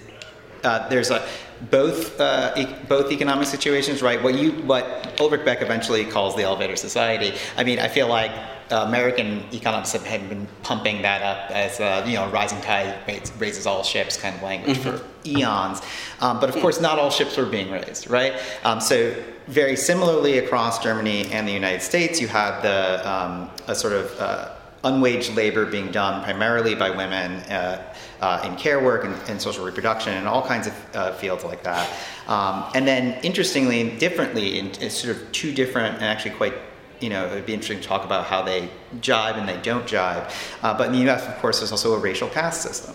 Uh, 0.64 0.88
there's 0.88 1.10
a 1.10 1.26
both 1.70 2.20
uh, 2.20 2.52
e- 2.56 2.66
both 2.88 3.10
economic 3.10 3.46
situations, 3.46 4.02
right? 4.02 4.22
What 4.22 4.34
you 4.34 4.52
what 4.62 5.20
Ulrich 5.20 5.44
Beck 5.44 5.62
eventually 5.62 6.04
calls 6.04 6.36
the 6.36 6.42
elevator 6.42 6.76
society. 6.76 7.32
I 7.56 7.64
mean, 7.64 7.78
I 7.78 7.88
feel 7.88 8.08
like 8.08 8.30
uh, 8.70 8.84
American 8.86 9.44
economists 9.52 9.92
have, 9.92 10.04
have, 10.04 10.28
been 10.28 10.46
pumping 10.62 11.02
that 11.02 11.22
up 11.22 11.50
as 11.50 11.80
uh, 11.80 12.04
you 12.06 12.14
know 12.14 12.28
rising 12.30 12.60
tide 12.60 12.96
raises 13.38 13.66
all 13.66 13.82
ships 13.82 14.16
kind 14.16 14.34
of 14.36 14.42
language 14.42 14.78
mm-hmm. 14.78 14.96
for 14.96 15.04
eons. 15.24 15.80
Um, 16.20 16.40
but 16.40 16.48
of 16.48 16.56
course, 16.56 16.80
not 16.80 16.98
all 16.98 17.10
ships 17.10 17.36
were 17.36 17.46
being 17.46 17.70
raised, 17.70 18.10
right? 18.10 18.34
Um, 18.64 18.80
so 18.80 19.14
very 19.46 19.76
similarly 19.76 20.38
across 20.38 20.82
Germany 20.82 21.26
and 21.32 21.48
the 21.48 21.52
United 21.52 21.82
States, 21.82 22.20
you 22.20 22.28
had 22.28 22.60
the 22.60 23.08
um, 23.10 23.50
a 23.66 23.74
sort 23.74 23.94
of 23.94 24.20
uh, 24.20 24.50
unwaged 24.84 25.34
labor 25.34 25.66
being 25.66 25.90
done 25.90 26.22
primarily 26.22 26.74
by 26.74 26.90
women 26.90 27.32
uh, 27.50 27.94
uh, 28.20 28.42
in 28.44 28.56
care 28.56 28.82
work 28.82 29.04
and, 29.04 29.14
and, 29.28 29.40
social 29.40 29.64
reproduction 29.64 30.12
and 30.14 30.26
all 30.26 30.46
kinds 30.46 30.66
of 30.66 30.74
uh, 30.94 31.12
fields 31.14 31.44
like 31.44 31.62
that. 31.64 31.88
Um, 32.28 32.64
and 32.74 32.86
then, 32.86 33.18
interestingly, 33.24 33.96
differently, 33.98 34.58
in, 34.58 34.70
in, 34.80 34.90
sort 34.90 35.16
of 35.16 35.32
two 35.32 35.52
different 35.52 35.96
and 35.96 36.04
actually 36.04 36.32
quite 36.32 36.54
you 37.00 37.08
know, 37.10 37.26
it'd 37.26 37.46
be 37.46 37.54
interesting 37.54 37.80
to 37.80 37.86
talk 37.86 38.04
about 38.04 38.26
how 38.26 38.42
they 38.42 38.68
jibe 39.00 39.36
and 39.36 39.48
they 39.48 39.60
don't 39.62 39.86
jibe. 39.86 40.30
Uh, 40.62 40.76
but 40.76 40.88
in 40.88 40.92
the 40.92 41.10
US, 41.10 41.26
of 41.28 41.36
course, 41.38 41.60
there's 41.60 41.70
also 41.70 41.94
a 41.94 41.98
racial 41.98 42.28
caste 42.28 42.62
system. 42.62 42.94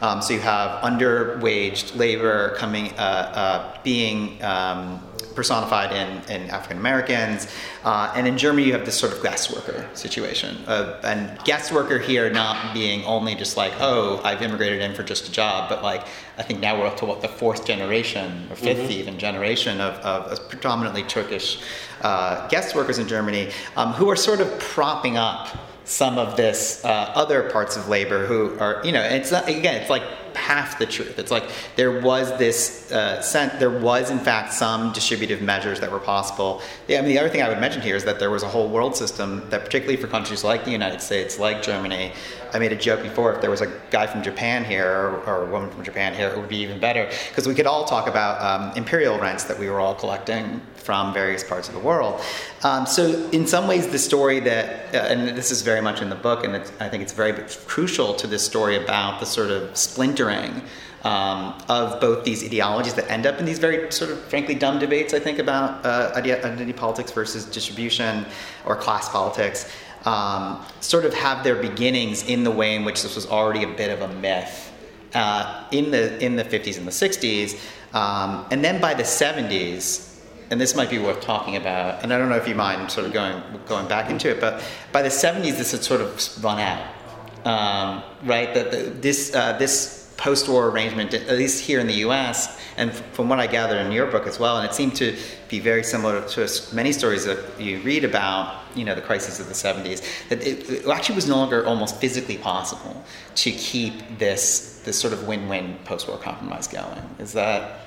Um, 0.00 0.20
so 0.20 0.34
you 0.34 0.40
have 0.40 0.82
underwaged 0.82 1.96
labor 1.96 2.56
coming, 2.56 2.90
uh, 2.98 3.72
uh, 3.72 3.82
being 3.84 4.42
um, 4.42 5.00
personified 5.32 5.92
in, 5.92 6.42
in 6.42 6.50
African 6.50 6.78
Americans. 6.78 7.48
Uh, 7.84 8.12
and 8.14 8.26
in 8.26 8.38
Germany, 8.38 8.66
you 8.66 8.72
have 8.72 8.84
this 8.84 8.98
sort 8.98 9.12
of 9.12 9.22
guest 9.22 9.54
worker 9.54 9.88
situation. 9.94 10.56
Uh, 10.66 11.00
and 11.04 11.42
guest 11.44 11.72
worker 11.72 11.98
here 11.98 12.30
not 12.30 12.72
being 12.74 13.04
only 13.04 13.34
just 13.34 13.56
like, 13.56 13.72
oh, 13.80 14.20
I've 14.24 14.42
immigrated 14.42 14.80
in 14.80 14.94
for 14.94 15.02
just 15.02 15.28
a 15.28 15.32
job, 15.32 15.68
but 15.68 15.82
like, 15.82 16.06
I 16.38 16.42
think 16.42 16.60
now 16.60 16.78
we're 16.78 16.86
up 16.86 16.96
to 16.98 17.04
what 17.04 17.22
the 17.22 17.28
fourth 17.28 17.66
generation 17.66 18.46
or 18.50 18.56
5th 18.56 18.76
mm-hmm. 18.76 18.90
even 18.92 19.18
generation 19.18 19.80
of, 19.80 19.94
of 19.94 20.48
predominantly 20.48 21.02
Turkish 21.02 21.60
uh, 22.02 22.48
guest 22.48 22.74
workers 22.74 22.98
in 22.98 23.08
Germany 23.08 23.50
um, 23.76 23.92
who 23.92 24.08
are 24.10 24.16
sort 24.16 24.40
of 24.40 24.58
propping 24.58 25.16
up 25.16 25.48
some 25.84 26.18
of 26.18 26.36
this 26.36 26.84
uh, 26.84 26.88
other 27.14 27.50
parts 27.50 27.76
of 27.76 27.88
labor 27.88 28.26
who 28.26 28.58
are, 28.58 28.80
you 28.84 28.92
know, 28.92 29.02
it's 29.02 29.32
not, 29.32 29.48
again, 29.48 29.80
it's 29.80 29.90
like 29.90 30.02
half 30.36 30.78
the 30.78 30.86
truth. 30.86 31.18
It's 31.18 31.30
like 31.30 31.44
there 31.76 32.00
was 32.00 32.36
this 32.38 32.90
uh, 32.92 33.20
sense, 33.22 33.54
there 33.58 33.70
was 33.70 34.10
in 34.10 34.18
fact 34.18 34.52
some 34.52 34.92
distributive 34.92 35.42
measures 35.42 35.80
that 35.80 35.90
were 35.90 35.98
possible. 36.00 36.62
Yeah, 36.88 36.98
I 36.98 37.02
mean, 37.02 37.10
the 37.10 37.18
other 37.18 37.28
thing 37.28 37.42
I 37.42 37.48
would 37.48 37.60
mention 37.60 37.82
here 37.82 37.96
is 37.96 38.04
that 38.04 38.18
there 38.18 38.30
was 38.30 38.42
a 38.42 38.48
whole 38.48 38.68
world 38.68 38.96
system 38.96 39.48
that, 39.50 39.64
particularly 39.64 40.00
for 40.00 40.08
countries 40.08 40.44
like 40.44 40.64
the 40.64 40.70
United 40.70 41.00
States, 41.00 41.38
like 41.38 41.62
Germany, 41.62 42.12
I 42.52 42.58
made 42.58 42.72
a 42.72 42.76
joke 42.76 43.02
before 43.02 43.32
if 43.34 43.40
there 43.40 43.50
was 43.50 43.60
a 43.60 43.72
guy 43.90 44.06
from 44.06 44.22
Japan 44.22 44.64
here 44.64 44.86
or, 44.86 45.24
or 45.26 45.42
a 45.48 45.50
woman 45.50 45.70
from 45.70 45.82
Japan 45.84 46.14
here, 46.14 46.28
it 46.28 46.36
would 46.36 46.48
be 46.48 46.58
even 46.58 46.78
better 46.78 47.10
because 47.28 47.46
we 47.46 47.54
could 47.54 47.66
all 47.66 47.84
talk 47.84 48.06
about 48.06 48.40
um, 48.42 48.76
imperial 48.76 49.18
rents 49.18 49.44
that 49.44 49.58
we 49.58 49.70
were 49.70 49.80
all 49.80 49.94
collecting 49.94 50.60
from 50.74 51.14
various 51.14 51.44
parts 51.44 51.68
of 51.68 51.74
the 51.74 51.80
world. 51.80 52.20
Um, 52.62 52.86
so, 52.86 53.28
in 53.30 53.46
some 53.46 53.68
ways, 53.68 53.88
the 53.88 53.98
story 53.98 54.40
that, 54.40 54.94
uh, 54.94 54.98
and 54.98 55.36
this 55.36 55.50
is 55.50 55.62
very 55.62 55.80
much 55.80 56.02
in 56.02 56.10
the 56.10 56.16
book, 56.16 56.44
and 56.44 56.56
I 56.56 56.88
think 56.88 57.02
it's 57.02 57.12
very 57.12 57.32
crucial 57.66 58.14
to 58.14 58.26
this 58.26 58.44
story 58.44 58.76
about 58.76 59.20
the 59.20 59.26
sort 59.26 59.50
of 59.50 59.76
splintering 59.76 60.62
um, 61.04 61.54
of 61.68 62.00
both 62.00 62.24
these 62.24 62.44
ideologies 62.44 62.94
that 62.94 63.10
end 63.10 63.26
up 63.26 63.38
in 63.38 63.44
these 63.44 63.58
very 63.58 63.90
sort 63.90 64.10
of 64.10 64.20
frankly 64.24 64.54
dumb 64.54 64.78
debates, 64.78 65.14
I 65.14 65.18
think, 65.18 65.38
about 65.38 65.84
uh, 65.84 66.12
identity 66.14 66.72
politics 66.72 67.10
versus 67.10 67.44
distribution 67.44 68.24
or 68.64 68.76
class 68.76 69.08
politics, 69.08 69.70
um, 70.04 70.64
sort 70.80 71.04
of 71.04 71.14
have 71.14 71.44
their 71.44 71.56
beginnings 71.56 72.22
in 72.24 72.44
the 72.44 72.50
way 72.50 72.74
in 72.74 72.84
which 72.84 73.02
this 73.02 73.14
was 73.14 73.26
already 73.26 73.62
a 73.64 73.68
bit 73.68 73.90
of 73.90 74.08
a 74.08 74.12
myth. 74.14 74.70
Uh, 75.14 75.66
in 75.72 75.90
the 75.90 76.24
in 76.24 76.36
the 76.36 76.44
50s 76.44 76.78
and 76.78 76.86
the 76.86 76.90
60s, 76.90 77.60
um, 77.94 78.46
and 78.50 78.64
then 78.64 78.80
by 78.80 78.94
the 78.94 79.02
70s, 79.02 80.18
and 80.50 80.58
this 80.58 80.74
might 80.74 80.88
be 80.88 80.98
worth 80.98 81.20
talking 81.20 81.56
about, 81.56 82.02
and 82.02 82.14
I 82.14 82.18
don't 82.18 82.30
know 82.30 82.36
if 82.36 82.48
you 82.48 82.54
mind 82.54 82.90
sort 82.90 83.06
of 83.06 83.12
going 83.12 83.42
going 83.66 83.86
back 83.88 84.10
into 84.10 84.30
it, 84.30 84.40
but 84.40 84.62
by 84.90 85.02
the 85.02 85.10
70s, 85.10 85.58
this 85.58 85.72
had 85.72 85.84
sort 85.84 86.00
of 86.00 86.42
run 86.42 86.58
out, 86.58 87.46
um, 87.46 88.02
right? 88.24 88.54
That 88.54 89.02
this 89.02 89.34
uh, 89.34 89.58
this 89.58 90.01
post-war 90.22 90.68
arrangement, 90.68 91.12
at 91.12 91.36
least 91.36 91.64
here 91.64 91.80
in 91.80 91.88
the 91.88 91.98
U.S., 92.06 92.56
and 92.76 92.92
from 92.92 93.28
what 93.28 93.40
I 93.40 93.48
gathered 93.48 93.84
in 93.84 93.90
your 93.90 94.06
book 94.06 94.28
as 94.28 94.38
well, 94.38 94.56
and 94.58 94.64
it 94.64 94.72
seemed 94.72 94.94
to 94.96 95.16
be 95.48 95.58
very 95.58 95.82
similar 95.82 96.26
to 96.28 96.48
many 96.72 96.92
stories 96.92 97.24
that 97.24 97.60
you 97.60 97.80
read 97.80 98.04
about, 98.04 98.62
you 98.76 98.84
know, 98.84 98.94
the 98.94 99.00
crisis 99.00 99.40
of 99.40 99.48
the 99.48 99.52
70s, 99.52 100.00
that 100.28 100.40
it, 100.40 100.70
it 100.70 100.86
actually 100.86 101.16
was 101.16 101.26
no 101.26 101.36
longer 101.36 101.66
almost 101.66 101.96
physically 102.00 102.38
possible 102.38 103.04
to 103.34 103.50
keep 103.50 103.94
this 104.18 104.80
this 104.84 104.98
sort 104.98 105.12
of 105.12 105.26
win-win 105.28 105.76
post-war 105.84 106.18
compromise 106.18 106.66
going. 106.68 107.02
Is 107.18 107.32
that 107.32 107.80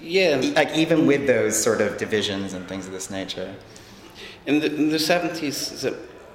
Yeah, 0.00 0.40
like 0.54 0.74
even 0.76 1.06
with 1.06 1.26
those 1.26 1.54
sort 1.60 1.80
of 1.80 1.96
divisions 1.96 2.52
and 2.54 2.68
things 2.68 2.86
of 2.86 2.92
this 2.92 3.10
nature? 3.10 3.54
In 4.46 4.60
the, 4.60 4.66
in 4.66 4.90
the 4.90 4.98
70s, 4.98 5.80
the, 5.82 5.92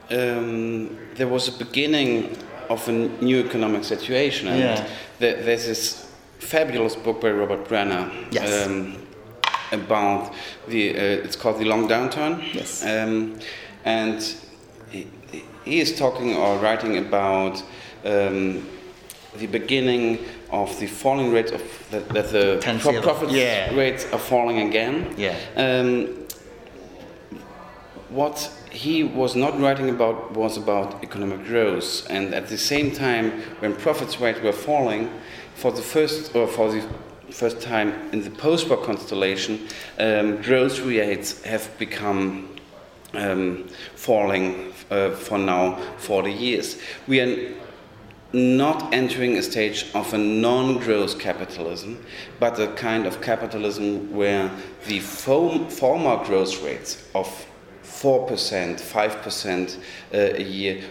um, 0.10 0.98
there 1.16 1.28
was 1.28 1.48
a 1.48 1.52
beginning 1.66 2.36
of 2.70 2.88
a 2.88 2.92
new 2.92 3.40
economic 3.46 3.84
situation. 3.84 4.48
And 4.48 4.60
Yeah. 4.60 4.88
there, 5.20 5.42
there's 5.44 5.66
this 5.66 6.08
fabulous 6.40 6.96
book 6.96 7.22
by 7.22 7.32
Robert 7.32 7.68
Brenner 7.68 8.10
Yes. 8.32 8.68
um, 8.68 8.98
about 9.72 10.34
the, 10.68 10.92
uh, 10.92 11.26
it's 11.26 11.36
called 11.36 11.60
The 11.60 11.66
Long 11.66 11.88
Downturn. 11.88 12.42
Yes. 12.54 12.84
Um, 12.86 13.40
and 13.86 14.22
he, 14.90 15.08
he 15.66 15.80
is 15.80 15.98
talking 15.98 16.36
or 16.36 16.58
writing 16.58 16.98
about 16.98 17.62
um, 18.06 18.66
the 19.38 19.48
beginning 19.48 20.20
of 20.52 20.80
the 20.80 20.88
falling 20.88 21.32
rate 21.32 21.52
of 21.52 21.62
that, 21.92 22.08
that 22.10 22.32
the 22.32 22.60
pro- 22.80 23.02
profit 23.02 23.32
yeah. 23.32 23.74
rates 23.76 24.06
are 24.14 24.20
falling 24.20 24.68
again. 24.70 25.14
Yeah. 25.18 25.36
Um, 25.56 26.26
what 28.10 28.50
he 28.72 29.04
was 29.04 29.36
not 29.36 29.60
writing 29.60 29.90
about 29.90 30.32
was 30.32 30.58
about 30.58 31.04
economic 31.04 31.46
growth, 31.46 32.06
and 32.10 32.34
at 32.34 32.48
the 32.48 32.58
same 32.58 32.92
time, 32.92 33.42
when 33.60 33.76
profits 33.76 34.20
rates 34.20 34.42
were 34.42 34.54
falling, 34.54 35.10
for 35.56 35.72
the 35.72 35.82
first 35.82 36.36
or 36.36 36.48
for 36.48 36.72
the 36.72 36.84
first 37.32 37.62
time 37.62 37.94
in 38.12 38.24
the 38.24 38.30
post-war 38.30 38.78
constellation, 38.78 39.68
um, 40.00 40.42
growth 40.42 40.80
rates 40.80 41.44
have 41.44 41.70
become 41.78 42.56
um, 43.14 43.68
falling 43.96 44.74
uh, 44.92 45.12
for 45.12 45.38
now 45.38 45.76
40 45.98 46.32
years. 46.32 46.78
We 47.08 47.20
are 47.20 47.54
not 48.34 48.94
entering 48.94 49.38
a 49.38 49.42
stage 49.42 49.86
of 49.94 50.14
a 50.14 50.18
non-growth 50.18 51.20
capitalism, 51.20 52.04
but 52.40 52.60
a 52.60 52.68
kind 52.74 53.06
of 53.06 53.22
capitalism 53.22 54.14
where 54.14 54.52
the 54.86 55.00
fo- 55.00 55.68
former 55.70 56.24
growth 56.26 56.62
rates 56.62 57.08
of 57.16 57.46
4%, 57.88 58.80
5% 58.80 59.78
uh, 59.78 60.18
a 60.18 60.44
year, 60.44 60.84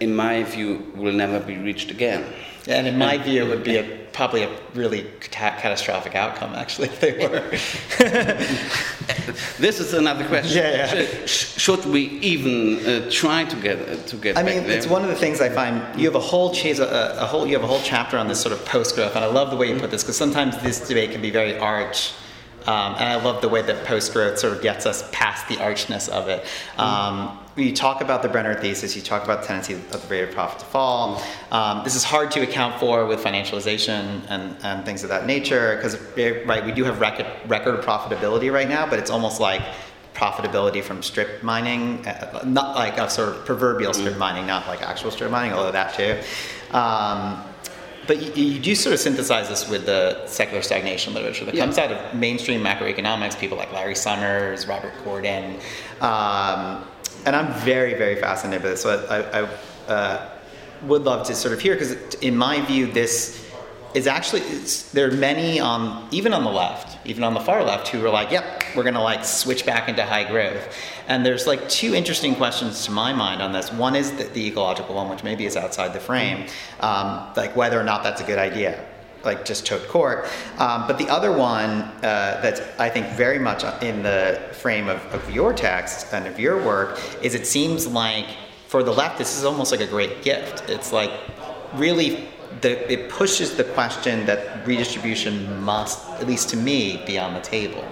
in 0.00 0.14
my 0.14 0.42
view, 0.42 0.92
will 0.96 1.12
never 1.12 1.38
be 1.38 1.56
reached 1.56 1.90
again. 1.90 2.24
And 2.66 2.86
in 2.86 2.98
my 2.98 3.18
view, 3.18 3.44
it 3.44 3.48
would 3.48 3.64
be 3.64 3.76
a, 3.76 3.84
probably 4.12 4.42
a 4.42 4.50
really 4.74 5.04
ca- 5.20 5.56
catastrophic 5.58 6.14
outcome, 6.14 6.54
actually, 6.54 6.88
if 6.88 7.00
they 7.00 7.12
were. 7.26 7.58
This 9.58 9.78
is 9.78 9.92
another 9.92 10.26
question. 10.26 10.56
Yeah, 10.56 10.92
yeah. 10.94 11.26
Should, 11.26 11.28
should 11.28 11.84
we 11.86 12.02
even 12.20 12.84
uh, 12.86 13.10
try 13.10 13.44
to 13.44 13.56
get 13.56 13.78
uh, 13.78 13.96
to 14.06 14.16
get 14.16 14.38
I 14.38 14.42
mean, 14.42 14.64
it's 14.64 14.86
one 14.86 15.02
of 15.02 15.08
the 15.08 15.14
things 15.14 15.40
I 15.40 15.50
find. 15.50 16.00
You 16.00 16.06
have 16.06 16.14
a 16.14 16.20
whole 16.20 16.52
chase, 16.52 16.78
a, 16.78 17.16
a 17.18 17.26
whole, 17.26 17.46
you 17.46 17.52
have 17.54 17.62
a 17.62 17.66
whole 17.66 17.82
chapter 17.84 18.16
on 18.16 18.26
this 18.28 18.40
sort 18.40 18.52
of 18.52 18.64
post 18.64 18.94
growth, 18.94 19.14
and 19.16 19.24
I 19.24 19.28
love 19.28 19.50
the 19.50 19.56
way 19.56 19.68
you 19.68 19.78
put 19.78 19.90
this 19.90 20.02
because 20.02 20.16
sometimes 20.16 20.56
this 20.62 20.88
debate 20.88 21.12
can 21.12 21.20
be 21.20 21.30
very 21.30 21.58
arch. 21.58 22.12
Um, 22.66 22.94
and 22.94 23.04
I 23.04 23.22
love 23.22 23.40
the 23.40 23.48
way 23.48 23.62
that 23.62 23.84
post 23.84 24.12
growth 24.12 24.38
sort 24.38 24.54
of 24.54 24.62
gets 24.62 24.86
us 24.86 25.08
past 25.12 25.48
the 25.48 25.56
archness 25.56 26.08
of 26.08 26.28
it. 26.28 26.44
Um, 26.76 27.38
you 27.56 27.74
talk 27.74 28.00
about 28.00 28.22
the 28.22 28.28
Brenner 28.28 28.54
thesis, 28.54 28.94
you 28.94 29.02
talk 29.02 29.24
about 29.24 29.42
the 29.42 29.46
tendency 29.46 29.74
of 29.74 29.90
the 29.90 30.08
rate 30.08 30.22
of 30.22 30.30
profit 30.30 30.60
to 30.60 30.66
fall. 30.66 31.22
Um, 31.50 31.82
this 31.84 31.94
is 31.94 32.04
hard 32.04 32.30
to 32.32 32.40
account 32.40 32.78
for 32.78 33.06
with 33.06 33.20
financialization 33.20 34.24
and, 34.28 34.56
and 34.62 34.84
things 34.84 35.02
of 35.02 35.08
that 35.08 35.26
nature 35.26 35.76
because, 35.76 35.98
right, 36.46 36.64
we 36.64 36.72
do 36.72 36.84
have 36.84 37.00
record, 37.00 37.26
record 37.48 37.82
profitability 37.82 38.52
right 38.52 38.68
now, 38.68 38.88
but 38.88 38.98
it's 38.98 39.10
almost 39.10 39.40
like 39.40 39.62
profitability 40.14 40.82
from 40.82 41.02
strip 41.02 41.42
mining, 41.42 42.06
uh, 42.06 42.42
not 42.44 42.76
like 42.76 42.98
a 42.98 43.08
sort 43.08 43.30
of 43.30 43.44
proverbial 43.44 43.94
strip 43.94 44.16
mining, 44.16 44.46
not 44.46 44.66
like 44.66 44.82
actual 44.82 45.10
strip 45.10 45.30
mining, 45.30 45.52
although 45.52 45.72
that 45.72 45.94
too. 45.94 46.18
Um, 46.76 47.42
but 48.06 48.36
you, 48.36 48.44
you 48.44 48.60
do 48.60 48.74
sort 48.74 48.94
of 48.94 49.00
synthesize 49.00 49.48
this 49.48 49.68
with 49.68 49.86
the 49.86 50.26
secular 50.26 50.62
stagnation 50.62 51.14
literature 51.14 51.44
that 51.44 51.54
Yeah. 51.54 51.64
comes 51.64 51.78
out 51.78 51.92
of 51.92 52.14
mainstream 52.14 52.62
macroeconomics, 52.62 53.38
people 53.38 53.56
like 53.58 53.72
Larry 53.72 53.94
Summers, 53.94 54.66
Robert 54.66 54.92
Gordon. 55.04 55.56
Um, 56.00 56.84
and 57.26 57.36
I'm 57.36 57.52
very, 57.60 57.94
very 57.94 58.16
fascinated 58.16 58.62
by 58.62 58.70
this. 58.70 58.82
So 58.82 59.06
I, 59.10 59.40
I 59.40 59.92
uh, 59.92 60.28
would 60.82 61.02
love 61.02 61.26
to 61.26 61.34
sort 61.34 61.52
of 61.52 61.60
hear, 61.60 61.74
because 61.74 62.14
in 62.14 62.36
my 62.36 62.64
view, 62.64 62.86
this 62.86 63.49
is 63.94 64.06
actually, 64.06 64.40
there 64.92 65.08
are 65.08 65.12
many 65.12 65.58
on, 65.58 66.06
even 66.10 66.32
on 66.32 66.44
the 66.44 66.50
left, 66.50 66.98
even 67.06 67.24
on 67.24 67.34
the 67.34 67.40
far 67.40 67.64
left, 67.64 67.88
who 67.88 68.04
are 68.04 68.10
like, 68.10 68.30
yep, 68.30 68.62
we're 68.76 68.82
going 68.82 68.94
to 68.94 69.02
like 69.02 69.24
switch 69.24 69.66
back 69.66 69.88
into 69.88 70.04
high 70.04 70.24
growth. 70.24 70.74
And 71.08 71.26
there's 71.26 71.46
like 71.46 71.68
two 71.68 71.94
interesting 71.94 72.34
questions 72.34 72.84
to 72.84 72.92
my 72.92 73.12
mind 73.12 73.42
on 73.42 73.52
this. 73.52 73.72
One 73.72 73.96
is 73.96 74.12
the, 74.12 74.24
the 74.24 74.46
ecological 74.46 74.94
one, 74.94 75.08
which 75.08 75.24
maybe 75.24 75.44
is 75.44 75.56
outside 75.56 75.92
the 75.92 76.00
frame, 76.00 76.46
um, 76.80 77.26
like 77.36 77.56
whether 77.56 77.80
or 77.80 77.84
not 77.84 78.02
that's 78.02 78.20
a 78.20 78.24
good 78.24 78.38
idea 78.38 78.84
like 79.22 79.44
just 79.44 79.66
tout 79.66 79.86
court. 79.88 80.26
Um, 80.58 80.86
but 80.86 80.96
the 80.96 81.06
other 81.08 81.30
one 81.30 81.82
uh, 82.02 82.40
that's 82.42 82.60
I 82.78 82.88
think 82.88 83.06
very 83.08 83.38
much 83.38 83.64
in 83.82 84.02
the 84.02 84.40
frame 84.52 84.88
of, 84.88 85.04
of 85.12 85.30
your 85.30 85.52
text 85.52 86.12
and 86.14 86.26
of 86.26 86.40
your 86.40 86.62
work 86.62 86.98
is 87.22 87.34
it 87.34 87.46
seems 87.46 87.86
like 87.86 88.26
for 88.68 88.82
the 88.82 88.92
left 88.92 89.18
this 89.18 89.36
is 89.36 89.44
almost 89.44 89.72
like 89.72 89.80
a 89.82 89.86
great 89.86 90.22
gift. 90.22 90.70
It's 90.70 90.90
like 90.90 91.12
really 91.74 92.28
the, 92.60 92.92
it 92.92 93.08
pushes 93.08 93.56
the 93.56 93.64
question 93.64 94.26
that 94.26 94.66
redistribution 94.66 95.60
must, 95.62 96.08
at 96.20 96.26
least 96.26 96.48
to 96.50 96.56
me, 96.56 97.02
be 97.06 97.18
on 97.18 97.34
the 97.34 97.40
table. 97.40 97.84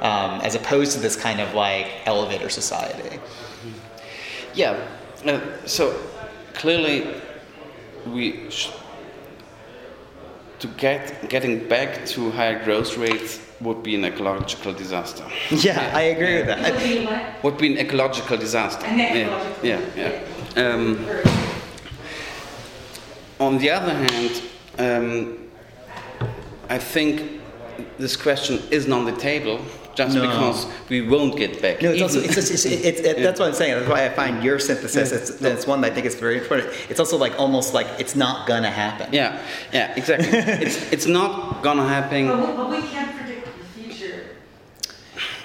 Um, 0.00 0.40
as 0.40 0.54
opposed 0.54 0.92
to 0.92 0.98
this 0.98 1.14
kind 1.14 1.40
of 1.40 1.52
like 1.54 1.86
elevator 2.06 2.48
society. 2.48 3.18
Yeah. 4.54 4.82
Uh, 5.26 5.40
so 5.66 5.94
clearly, 6.54 7.06
we 8.06 8.48
sh- 8.50 8.70
to 10.60 10.66
get 10.68 11.28
getting 11.28 11.68
back 11.68 12.06
to 12.06 12.30
higher 12.30 12.64
growth 12.64 12.96
rates 12.96 13.40
would 13.60 13.82
be 13.82 13.94
an 13.94 14.04
ecological 14.06 14.72
disaster. 14.72 15.24
Yeah, 15.50 15.90
I 15.94 16.02
agree 16.14 16.36
with 16.36 16.46
that. 16.46 16.72
Would 16.72 16.82
be 16.82 17.04
what? 17.04 17.44
Would 17.44 17.58
be 17.58 17.66
an 17.72 17.78
ecological 17.86 18.38
disaster. 18.38 18.86
An 18.86 18.98
Yeah, 18.98 19.26
ecological 19.26 19.66
Yeah, 19.68 19.80
yeah. 20.56 20.62
Um, 20.64 21.06
on 23.40 23.58
the 23.58 23.70
other 23.70 23.94
hand, 23.94 24.42
um, 24.78 25.38
I 26.68 26.78
think 26.78 27.40
this 27.98 28.16
question 28.16 28.62
isn't 28.70 28.92
on 28.92 29.04
the 29.06 29.16
table 29.16 29.60
just 29.94 30.14
No. 30.14 30.22
because 30.22 30.66
we 30.88 31.00
won't 31.02 31.36
get 31.36 31.60
back. 31.60 31.82
No, 31.82 31.90
it's 31.90 32.02
also 32.02 32.20
it's, 32.20 32.36
it's, 32.36 32.50
it's, 32.50 32.64
it's, 32.64 33.00
it, 33.00 33.18
that's 33.18 33.40
what 33.40 33.48
I'm 33.48 33.54
saying. 33.54 33.74
That's 33.74 33.88
why 33.90 34.06
I 34.06 34.08
find 34.10 34.42
your 34.42 34.58
synthesis. 34.58 35.12
It's, 35.12 35.30
it's 35.42 35.66
one 35.66 35.80
that 35.80 35.92
I 35.92 35.94
think 35.94 36.06
is 36.06 36.14
very 36.14 36.38
important. 36.38 36.70
It's 36.88 37.00
also 37.00 37.16
like 37.16 37.38
almost 37.38 37.74
like 37.74 37.86
it's 37.98 38.14
not 38.14 38.46
gonna 38.46 38.70
happen. 38.70 39.12
Yeah, 39.12 39.42
yeah, 39.72 39.94
exactly. 39.96 40.28
it's 40.66 40.92
it's 40.92 41.06
not 41.06 41.62
gonna 41.62 41.86
happen. 41.86 42.28
But 42.28 42.38
we, 42.38 42.56
but 42.56 42.70
we 42.70 42.82
can't 42.82 43.10
predict 43.16 43.18
the 43.18 43.18
future. 43.18 43.19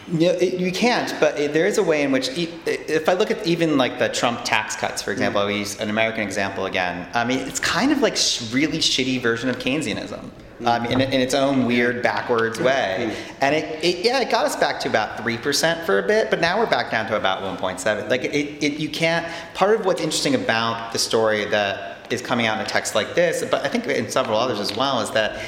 No, 0.08 0.30
it, 0.30 0.60
you 0.60 0.72
can't. 0.72 1.14
But 1.20 1.40
it, 1.40 1.54
there 1.54 1.66
is 1.66 1.78
a 1.78 1.84
way 1.84 2.04
in 2.04 2.12
which, 2.12 2.30
e- 2.38 2.54
if 2.66 3.10
I 3.10 3.14
look 3.14 3.32
at 3.32 3.46
even 3.46 3.78
like 3.78 3.98
the 3.98 4.10
Trump 4.10 4.42
tax 4.44 4.76
cuts, 4.76 5.02
for 5.02 5.12
example, 5.12 5.42
mm. 5.42 5.46
I'll 5.46 5.52
use 5.52 5.80
an 5.80 5.90
American 5.90 6.22
example 6.22 6.68
again. 6.68 7.08
I 7.14 7.26
mean, 7.26 7.40
it's 7.40 7.60
kind 7.60 7.92
of 7.92 8.00
like 8.00 8.16
sh- 8.16 8.52
really 8.54 8.78
shitty 8.78 9.22
version 9.22 9.50
of 9.50 9.58
Keynesianism. 9.58 10.30
Um, 10.64 10.86
in, 10.86 11.02
in 11.02 11.20
its 11.20 11.34
own 11.34 11.66
weird 11.66 12.02
backwards 12.02 12.60
mm. 12.60 12.66
way, 12.66 13.14
and 13.42 13.54
it, 13.54 13.84
it 13.84 14.06
yeah 14.06 14.22
it 14.22 14.32
got 14.32 14.46
us 14.46 14.56
back 14.56 14.80
to 14.80 14.90
about 14.90 15.22
three 15.22 15.38
percent 15.38 15.86
for 15.86 16.00
a 16.00 16.08
bit, 16.08 16.30
but 16.30 16.40
now 16.40 16.58
we're 16.58 16.70
back 16.70 16.90
down 16.90 17.06
to 17.08 17.18
about 17.18 17.44
one 17.44 17.58
point 17.58 17.78
seven. 17.78 18.08
Like 18.08 18.24
it, 18.24 18.64
it, 18.64 18.80
you 18.80 18.88
can't. 18.88 19.28
Part 19.54 19.78
of 19.78 19.86
what's 19.86 20.00
interesting 20.00 20.34
about 20.34 20.94
the 20.94 20.98
story 20.98 21.44
that 21.44 22.10
is 22.10 22.22
coming 22.22 22.46
out 22.46 22.58
in 22.58 22.66
a 22.66 22.70
text 22.70 22.96
like 22.96 23.16
this, 23.16 23.44
but 23.44 23.66
I 23.66 23.68
think 23.68 23.86
in 23.88 24.10
several 24.10 24.38
others 24.38 24.62
as 24.62 24.74
well, 24.78 25.02
is 25.02 25.12
that 25.12 25.44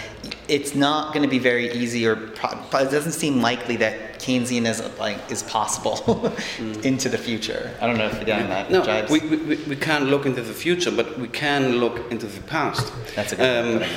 it's 0.47 0.75
not 0.75 1.13
going 1.13 1.23
to 1.23 1.29
be 1.29 1.39
very 1.39 1.71
easy, 1.73 2.05
or 2.07 2.15
pro- 2.15 2.59
it 2.79 2.91
doesn't 2.91 3.11
seem 3.13 3.41
likely 3.41 3.75
that 3.77 4.19
Keynesianism 4.19 4.97
like 4.97 5.19
is 5.31 5.43
possible 5.43 6.31
into 6.83 7.09
the 7.09 7.17
future. 7.17 7.71
I 7.81 7.87
don't 7.87 7.97
know 7.97 8.07
if 8.07 8.15
you're 8.15 8.23
getting 8.25 8.47
that. 8.49 8.71
No, 8.71 8.81
Jibes. 8.81 9.09
we, 9.09 9.19
we, 9.21 9.37
we- 9.37 9.63
we 9.67 9.75
can't 9.75 10.05
look 10.05 10.25
into 10.25 10.41
the 10.41 10.53
future, 10.53 10.91
but 10.91 11.17
we 11.19 11.27
can 11.27 11.77
look 11.79 12.11
into 12.11 12.25
the 12.27 12.41
past. 12.43 12.91
That's 13.15 13.33
a 13.33 13.35
good 13.35 13.81
Um, 13.83 13.89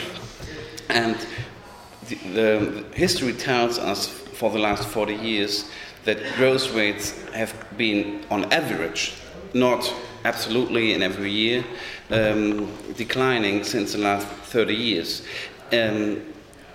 and 0.88 1.16
the, 2.08 2.14
the 2.34 2.84
history 2.94 3.32
tells 3.32 3.78
us 3.78 4.06
for 4.08 4.50
the 4.50 4.58
last 4.58 4.88
40 4.88 5.14
years 5.14 5.70
that 6.04 6.18
growth 6.36 6.72
rates 6.74 7.12
have 7.32 7.54
been, 7.76 8.24
on 8.30 8.50
average, 8.52 9.14
not 9.54 9.92
absolutely 10.24 10.94
in 10.94 11.02
every 11.02 11.30
year, 11.30 11.64
um, 12.10 12.72
declining 12.96 13.62
since 13.64 13.92
the 13.92 13.98
last 13.98 14.26
30 14.26 14.74
years. 14.74 15.22
Um, 15.72 16.22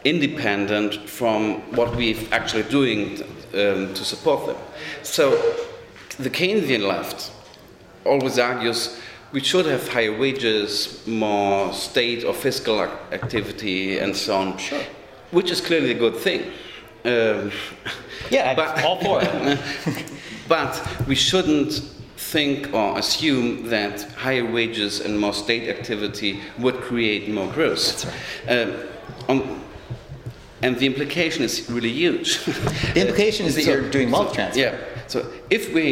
independent 0.06 1.10
from 1.10 1.56
what 1.76 1.96
we're 1.96 2.16
actually 2.32 2.64
doing 2.64 3.22
um, 3.54 3.94
to 3.94 4.06
support 4.06 4.46
them. 4.48 4.58
So 5.04 5.32
the 6.20 6.30
Keynesian 6.30 6.88
left 6.88 7.32
always 8.06 8.40
argues 8.40 9.00
we 9.32 9.42
should 9.42 9.66
have 9.66 9.86
higher 9.90 10.18
wages, 10.18 11.06
more 11.06 11.74
state 11.74 12.24
or 12.24 12.34
fiscal 12.34 12.82
ac- 12.84 12.92
activity, 13.12 13.98
and 14.00 14.16
so 14.16 14.38
on. 14.38 14.58
Sure. 14.58 14.82
Which 15.32 15.52
is 15.52 15.60
clearly 15.60 15.92
a 15.92 16.00
good 16.00 16.16
thing. 16.16 16.52
Um, 17.04 17.52
Yeah, 18.32 18.56
But- 18.56 18.84
all 18.84 19.00
for 19.04 19.20
it. 19.22 19.60
but 20.48 20.82
we 21.08 21.16
shouldn't 21.16 21.74
think 22.18 22.74
or 22.74 22.98
assume 22.98 23.68
that 23.70 24.02
higher 24.14 24.46
wages 24.50 25.02
and 25.02 25.20
more 25.20 25.34
state 25.34 25.68
activity 25.70 26.40
would 26.58 26.76
create 26.82 27.30
more 27.30 27.52
growth. 27.52 27.86
That's 27.86 28.06
right. 28.06 28.60
Um, 28.70 28.74
on, 29.30 29.62
and 30.66 30.80
the 30.80 30.86
implication 30.88 31.44
is 31.44 31.70
really 31.70 31.92
huge. 31.92 32.30
The 32.94 33.02
implication 33.02 33.46
is 33.46 33.56
that 33.56 33.64
So- 33.64 33.72
you're 33.72 33.90
doing 33.90 34.12
wealth 34.12 34.30
so- 34.30 34.36
transfer. 34.36 34.60
Yeah. 34.60 34.76
So 35.08 35.18
if 35.50 35.74
we 35.74 35.86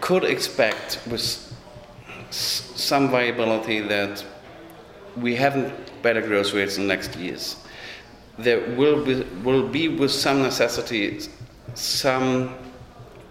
could 0.00 0.24
expect 0.24 0.98
with 1.10 1.24
some 2.30 3.08
viability 3.10 3.80
that 3.80 4.24
we 5.16 5.34
haven't 5.36 5.72
better 6.02 6.20
growth 6.20 6.52
rates 6.52 6.76
in 6.76 6.82
the 6.86 6.94
next 6.94 7.16
years, 7.16 7.56
there 8.38 8.60
will 8.76 9.04
be, 9.04 9.14
will 9.44 9.66
be 9.68 9.88
with 9.88 10.10
some 10.10 10.42
necessity 10.42 11.20
some 11.74 12.54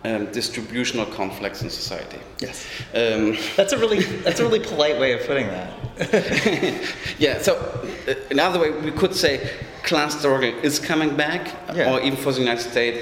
um, 0.06 0.26
distributional 0.32 1.06
conflicts 1.06 1.62
in 1.62 1.70
society. 1.70 2.20
Yes. 2.40 2.66
Um, 2.94 3.38
That's 3.56 3.74
a 3.74 3.78
really 3.78 4.04
that's 4.26 4.40
a 4.40 4.44
really 4.44 4.60
polite 4.60 5.00
way 5.00 5.14
of 5.14 5.22
putting 5.28 5.48
that. 5.48 5.70
yeah, 7.20 7.42
so 7.42 7.56
uh, 8.08 8.14
another 8.32 8.60
way 8.60 8.72
we 8.72 8.92
could 8.92 9.16
say 9.16 9.50
class 9.84 10.18
struggle 10.20 10.54
is 10.64 10.80
coming 10.80 11.16
back, 11.16 11.42
Yeah. 11.76 11.92
or 11.94 12.02
even 12.02 12.18
for 12.18 12.32
the 12.32 12.40
United 12.40 12.64
States, 12.72 13.00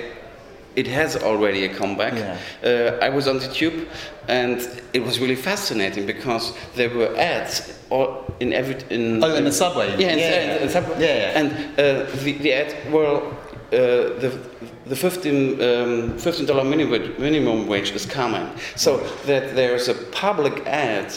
it 0.75 0.87
has 0.87 1.15
already 1.17 1.65
a 1.65 1.69
comeback. 1.69 2.13
Yeah. 2.13 2.37
Uh, 2.63 3.05
I 3.05 3.09
was 3.09 3.27
on 3.27 3.39
the 3.39 3.47
tube, 3.47 3.87
and 4.27 4.57
it 4.93 5.03
was 5.03 5.19
really 5.19 5.35
fascinating 5.35 6.05
because 6.05 6.53
there 6.75 6.89
were 6.89 7.13
ads 7.17 7.73
all 7.89 8.23
in 8.39 8.53
every 8.53 8.75
in. 8.89 9.23
Oh, 9.23 9.35
in 9.35 9.43
the 9.43 9.51
subway. 9.51 9.87
Yeah, 9.97 10.15
Yeah, 10.15 10.15
in- 10.15 10.49
yeah. 10.49 10.63
in 10.63 10.69
subway. 10.69 10.95
Yeah. 10.99 11.39
And 11.39 11.51
uh, 11.51 12.05
the 12.23 12.31
the 12.43 12.53
ad 12.53 12.73
well. 12.91 13.21
Uh, 13.73 14.19
the 14.19 14.29
the 14.87 14.95
15 14.97 15.53
um, 15.61 16.17
$15 16.19 16.65
minimum, 16.69 17.13
minimum 17.17 17.67
wage 17.67 17.91
is 17.95 18.05
coming, 18.05 18.45
so 18.75 18.97
that 19.25 19.55
there's 19.55 19.87
a 19.87 19.93
public 20.11 20.67
ad 20.67 21.13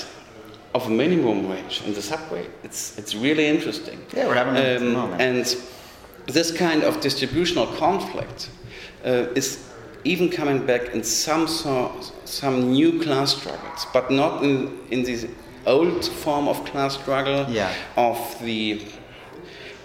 of 0.74 0.86
a 0.86 0.90
minimum 0.90 1.48
wage 1.48 1.82
in 1.86 1.94
the 1.94 2.02
subway. 2.02 2.46
It's 2.64 2.98
it's 2.98 3.14
really 3.14 3.46
interesting. 3.46 3.98
Yeah, 4.16 4.26
we're 4.26 4.34
having 4.34 4.56
it 4.56 4.66
at 4.66 4.80
the 4.80 4.86
Um, 4.86 4.92
moment. 4.92 5.22
And 5.22 5.56
this 6.34 6.50
kind 6.50 6.82
of 6.82 7.00
distributional 7.00 7.66
conflict 7.78 8.50
uh, 9.06 9.26
is 9.36 9.58
even 10.04 10.28
coming 10.28 10.66
back 10.66 10.94
in 10.94 11.02
some 11.04 11.46
sort, 11.48 12.12
some 12.24 12.72
new 12.72 13.00
class 13.02 13.36
struggles, 13.36 13.86
but 13.92 14.10
not 14.10 14.42
in 14.42 14.68
in 14.90 15.04
this 15.04 15.26
old 15.66 16.04
form 16.04 16.48
of 16.48 16.64
class 16.64 16.94
struggle 16.94 17.46
Yeah. 17.48 17.70
of 17.96 18.18
the 18.40 18.80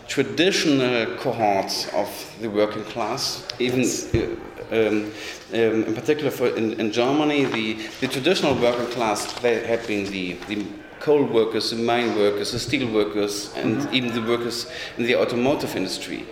traditional 0.09 1.05
cohorts 1.17 1.87
of 1.93 2.09
the 2.41 2.49
working 2.49 2.83
class, 2.85 3.47
even 3.59 3.81
uh, 3.83 4.25
um, 4.71 5.11
um, 5.53 5.83
in 5.89 5.93
particular 5.95 6.31
for 6.31 6.47
in, 6.57 6.73
in 6.81 6.91
Germany, 6.91 7.45
the, 7.45 7.73
the 8.01 8.07
traditional 8.07 8.55
working 8.55 8.87
class 8.87 9.31
they 9.41 9.65
have 9.65 9.85
been 9.87 10.05
the, 10.11 10.33
the 10.47 10.65
coal 10.99 11.23
workers, 11.23 11.69
the 11.69 11.77
mine 11.77 12.15
workers, 12.17 12.51
the 12.51 12.59
steel 12.59 12.91
workers, 12.91 13.53
and 13.55 13.77
Mm-hmm. 13.77 13.93
even 13.95 14.13
the 14.13 14.21
workers 14.29 14.67
in 14.97 15.03
the 15.05 15.15
automotive 15.15 15.75
industry. 15.75 16.25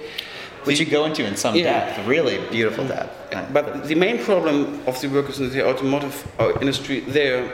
Which 0.65 0.79
you 0.79 0.85
go 0.85 1.05
into 1.05 1.23
in 1.23 1.37
some 1.37 1.55
Yeah. 1.55 1.85
depth, 1.85 2.05
really 2.07 2.39
beautiful 2.51 2.85
depth. 2.85 3.13
But 3.53 3.87
the 3.87 3.95
main 3.95 4.17
problem 4.17 4.81
of 4.85 4.99
the 4.99 5.07
workers 5.07 5.39
in 5.39 5.49
the 5.49 5.65
automotive 5.65 6.15
uh, 6.39 6.51
industry, 6.59 6.99
they're 7.01 7.49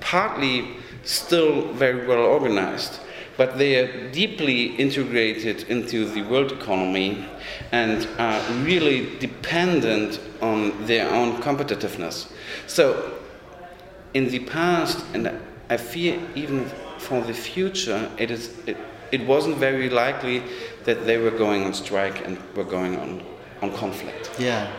partly 0.00 0.64
still 1.04 1.72
very 1.72 2.06
well 2.06 2.24
organized, 2.26 2.98
but 3.36 3.58
they 3.58 3.76
are 3.76 4.10
deeply 4.10 4.76
integrated 4.76 5.64
into 5.68 6.04
the 6.04 6.22
world 6.22 6.52
economy 6.52 7.26
and 7.72 8.06
are 8.18 8.40
really 8.62 9.18
dependent 9.18 10.20
on 10.40 10.86
their 10.86 11.10
own 11.12 11.40
competitiveness. 11.42 12.30
So, 12.66 13.18
in 14.12 14.28
the 14.28 14.40
past, 14.40 15.04
and 15.14 15.32
I 15.68 15.76
fear 15.76 16.20
even 16.34 16.66
for 16.98 17.20
the 17.20 17.34
future, 17.34 18.10
it 18.18 18.30
is 18.30 18.56
it, 18.66 18.76
it 19.10 19.26
wasn't 19.26 19.56
very 19.58 19.90
likely 19.90 20.42
that 20.84 21.06
they 21.06 21.18
were 21.18 21.30
going 21.30 21.64
on 21.64 21.74
strike 21.74 22.26
and 22.26 22.38
were 22.56 22.64
going 22.64 22.96
on 22.98 23.22
on 23.62 23.72
conflict 23.72 24.30
yeah. 24.38 24.70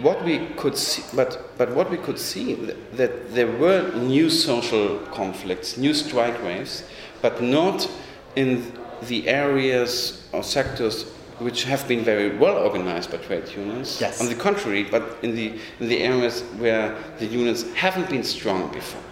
what 0.00 0.24
we 0.24 0.46
could 0.56 0.76
see, 0.76 1.02
but, 1.14 1.56
but 1.56 1.74
what 1.74 1.90
we 1.90 1.96
could 1.96 2.18
see 2.18 2.54
th- 2.54 2.76
that 2.94 3.34
there 3.34 3.50
were 3.50 3.90
new 3.94 4.28
social 4.30 4.98
conflicts, 5.12 5.76
new 5.76 5.94
strike 5.94 6.42
waves, 6.42 6.84
but 7.22 7.42
not 7.42 7.88
in 8.36 8.72
the 9.02 9.28
areas 9.28 10.28
or 10.32 10.42
sectors 10.42 11.04
which 11.38 11.64
have 11.64 11.86
been 11.86 12.02
very 12.02 12.36
well 12.36 12.58
organized 12.58 13.12
by 13.12 13.18
trade 13.18 13.48
unions. 13.50 14.00
Yes. 14.00 14.20
On 14.20 14.28
the 14.28 14.34
contrary, 14.34 14.84
but 14.84 15.18
in 15.22 15.34
the 15.34 15.58
in 15.80 15.88
the 15.88 16.00
areas 16.00 16.42
where 16.58 16.96
the 17.18 17.26
unions 17.26 17.72
haven't 17.74 18.10
been 18.10 18.24
strong 18.24 18.72
before, 18.72 19.02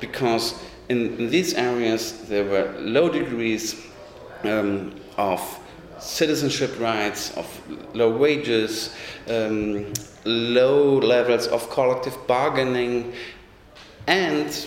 because 0.00 0.60
in, 0.88 1.16
in 1.18 1.30
these 1.30 1.54
areas 1.54 2.28
there 2.28 2.44
were 2.44 2.74
low 2.80 3.08
degrees 3.08 3.86
um, 4.44 4.94
of 5.16 5.40
citizenship 6.00 6.78
rights, 6.80 7.36
of 7.36 7.46
low 7.94 8.16
wages, 8.16 8.94
um, 9.28 9.92
low 10.24 10.98
levels 10.98 11.46
of 11.48 11.68
collective 11.70 12.16
bargaining, 12.26 13.12
and 14.06 14.66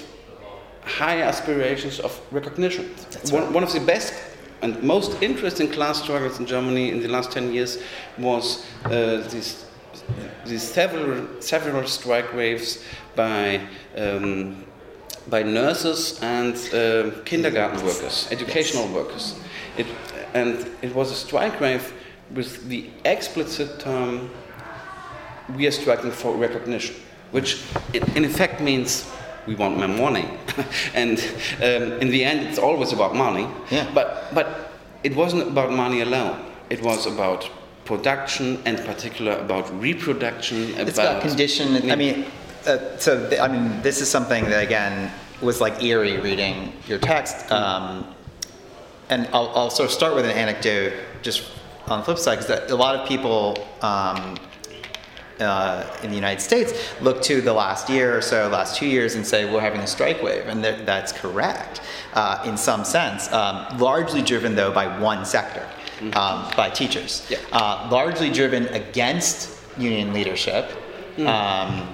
high 0.97 1.21
aspirations 1.21 1.99
of 1.99 2.19
recognition. 2.31 2.85
One, 3.29 3.43
right. 3.43 3.51
one 3.51 3.63
of 3.63 3.73
the 3.73 3.79
best 3.79 4.13
and 4.61 4.81
most 4.83 5.21
interesting 5.21 5.69
class 5.69 6.01
struggles 6.03 6.39
in 6.39 6.45
Germany 6.45 6.91
in 6.91 7.01
the 7.01 7.07
last 7.07 7.31
10 7.31 7.53
years 7.53 7.81
was 8.17 8.65
uh, 8.85 9.27
these, 9.31 9.65
these 10.45 10.63
several, 10.63 11.41
several 11.41 11.87
strike 11.87 12.33
waves 12.33 12.83
by 13.15 13.61
um, 13.97 14.65
by 15.27 15.43
nurses 15.43 16.19
and 16.23 16.55
uh, 16.73 17.11
kindergarten 17.25 17.85
workers, 17.85 18.27
educational 18.31 18.87
workers. 18.87 19.39
It, 19.77 19.85
and 20.33 20.67
it 20.81 20.95
was 20.95 21.11
a 21.11 21.15
strike 21.15 21.59
wave 21.59 21.93
with 22.33 22.67
the 22.69 22.89
explicit 23.05 23.79
term, 23.79 24.29
we 25.55 25.67
are 25.67 25.71
striking 25.71 26.11
for 26.11 26.35
recognition, 26.35 26.95
which 27.31 27.61
in 27.93 28.25
effect 28.25 28.61
means 28.61 29.09
we 29.47 29.55
want 29.55 29.77
more 29.77 29.87
money. 29.87 30.29
and 30.93 31.19
um, 31.57 31.99
in 31.99 32.09
the 32.09 32.23
end, 32.23 32.47
it's 32.47 32.59
always 32.59 32.93
about 32.93 33.15
money. 33.15 33.47
Yeah. 33.69 33.89
But, 33.93 34.33
but 34.33 34.71
it 35.03 35.15
wasn't 35.15 35.47
about 35.47 35.71
money 35.71 36.01
alone. 36.01 36.45
It 36.69 36.81
was 36.81 37.05
about 37.05 37.49
production 37.85 38.61
and 38.65 38.77
particular 38.85 39.33
about 39.33 39.69
reproduction. 39.81 40.73
It's 40.77 40.97
about 40.97 41.21
condition. 41.21 41.89
I 41.91 41.95
mean, 41.95 42.25
uh, 42.65 42.97
so 42.97 43.27
th- 43.29 43.41
I 43.41 43.47
mean, 43.47 43.81
this 43.81 44.01
is 44.01 44.09
something 44.09 44.45
that 44.45 44.63
again 44.63 45.11
was 45.41 45.59
like 45.59 45.83
eerie 45.83 46.17
reading 46.17 46.73
your 46.87 46.99
text. 46.99 47.51
Um, 47.51 48.05
and 49.09 49.27
I'll, 49.33 49.49
I'll 49.55 49.69
sort 49.69 49.89
of 49.89 49.93
start 49.93 50.15
with 50.15 50.25
an 50.25 50.31
anecdote 50.31 50.93
just 51.21 51.43
on 51.87 51.99
the 51.99 52.05
flip 52.05 52.17
side, 52.17 52.39
because 52.39 52.71
a 52.71 52.75
lot 52.75 52.95
of 52.95 53.07
people 53.07 53.57
um, 53.81 54.37
uh, 55.41 55.97
in 56.03 56.09
the 56.09 56.15
United 56.15 56.41
States 56.41 56.73
look 57.01 57.21
to 57.23 57.41
the 57.41 57.53
last 57.53 57.89
year 57.89 58.17
or 58.17 58.21
so, 58.21 58.47
last 58.49 58.77
two 58.77 58.87
years, 58.87 59.15
and 59.15 59.25
say 59.25 59.51
we're 59.51 59.61
having 59.61 59.81
a 59.81 59.87
strike 59.87 60.21
wave, 60.21 60.47
and 60.47 60.63
that, 60.63 60.85
that's 60.85 61.11
correct 61.11 61.81
uh, 62.13 62.43
in 62.45 62.57
some 62.57 62.83
sense. 62.85 63.31
Um, 63.31 63.77
largely 63.77 64.21
driven 64.21 64.55
though 64.55 64.71
by 64.71 64.99
one 64.99 65.25
sector, 65.25 65.67
um, 66.13 66.49
by 66.55 66.69
teachers. 66.73 67.27
Yeah. 67.29 67.39
Uh, 67.51 67.87
largely 67.91 68.31
driven 68.31 68.67
against 68.67 69.57
union 69.77 70.13
leadership. 70.13 70.71
Um, 71.19 71.87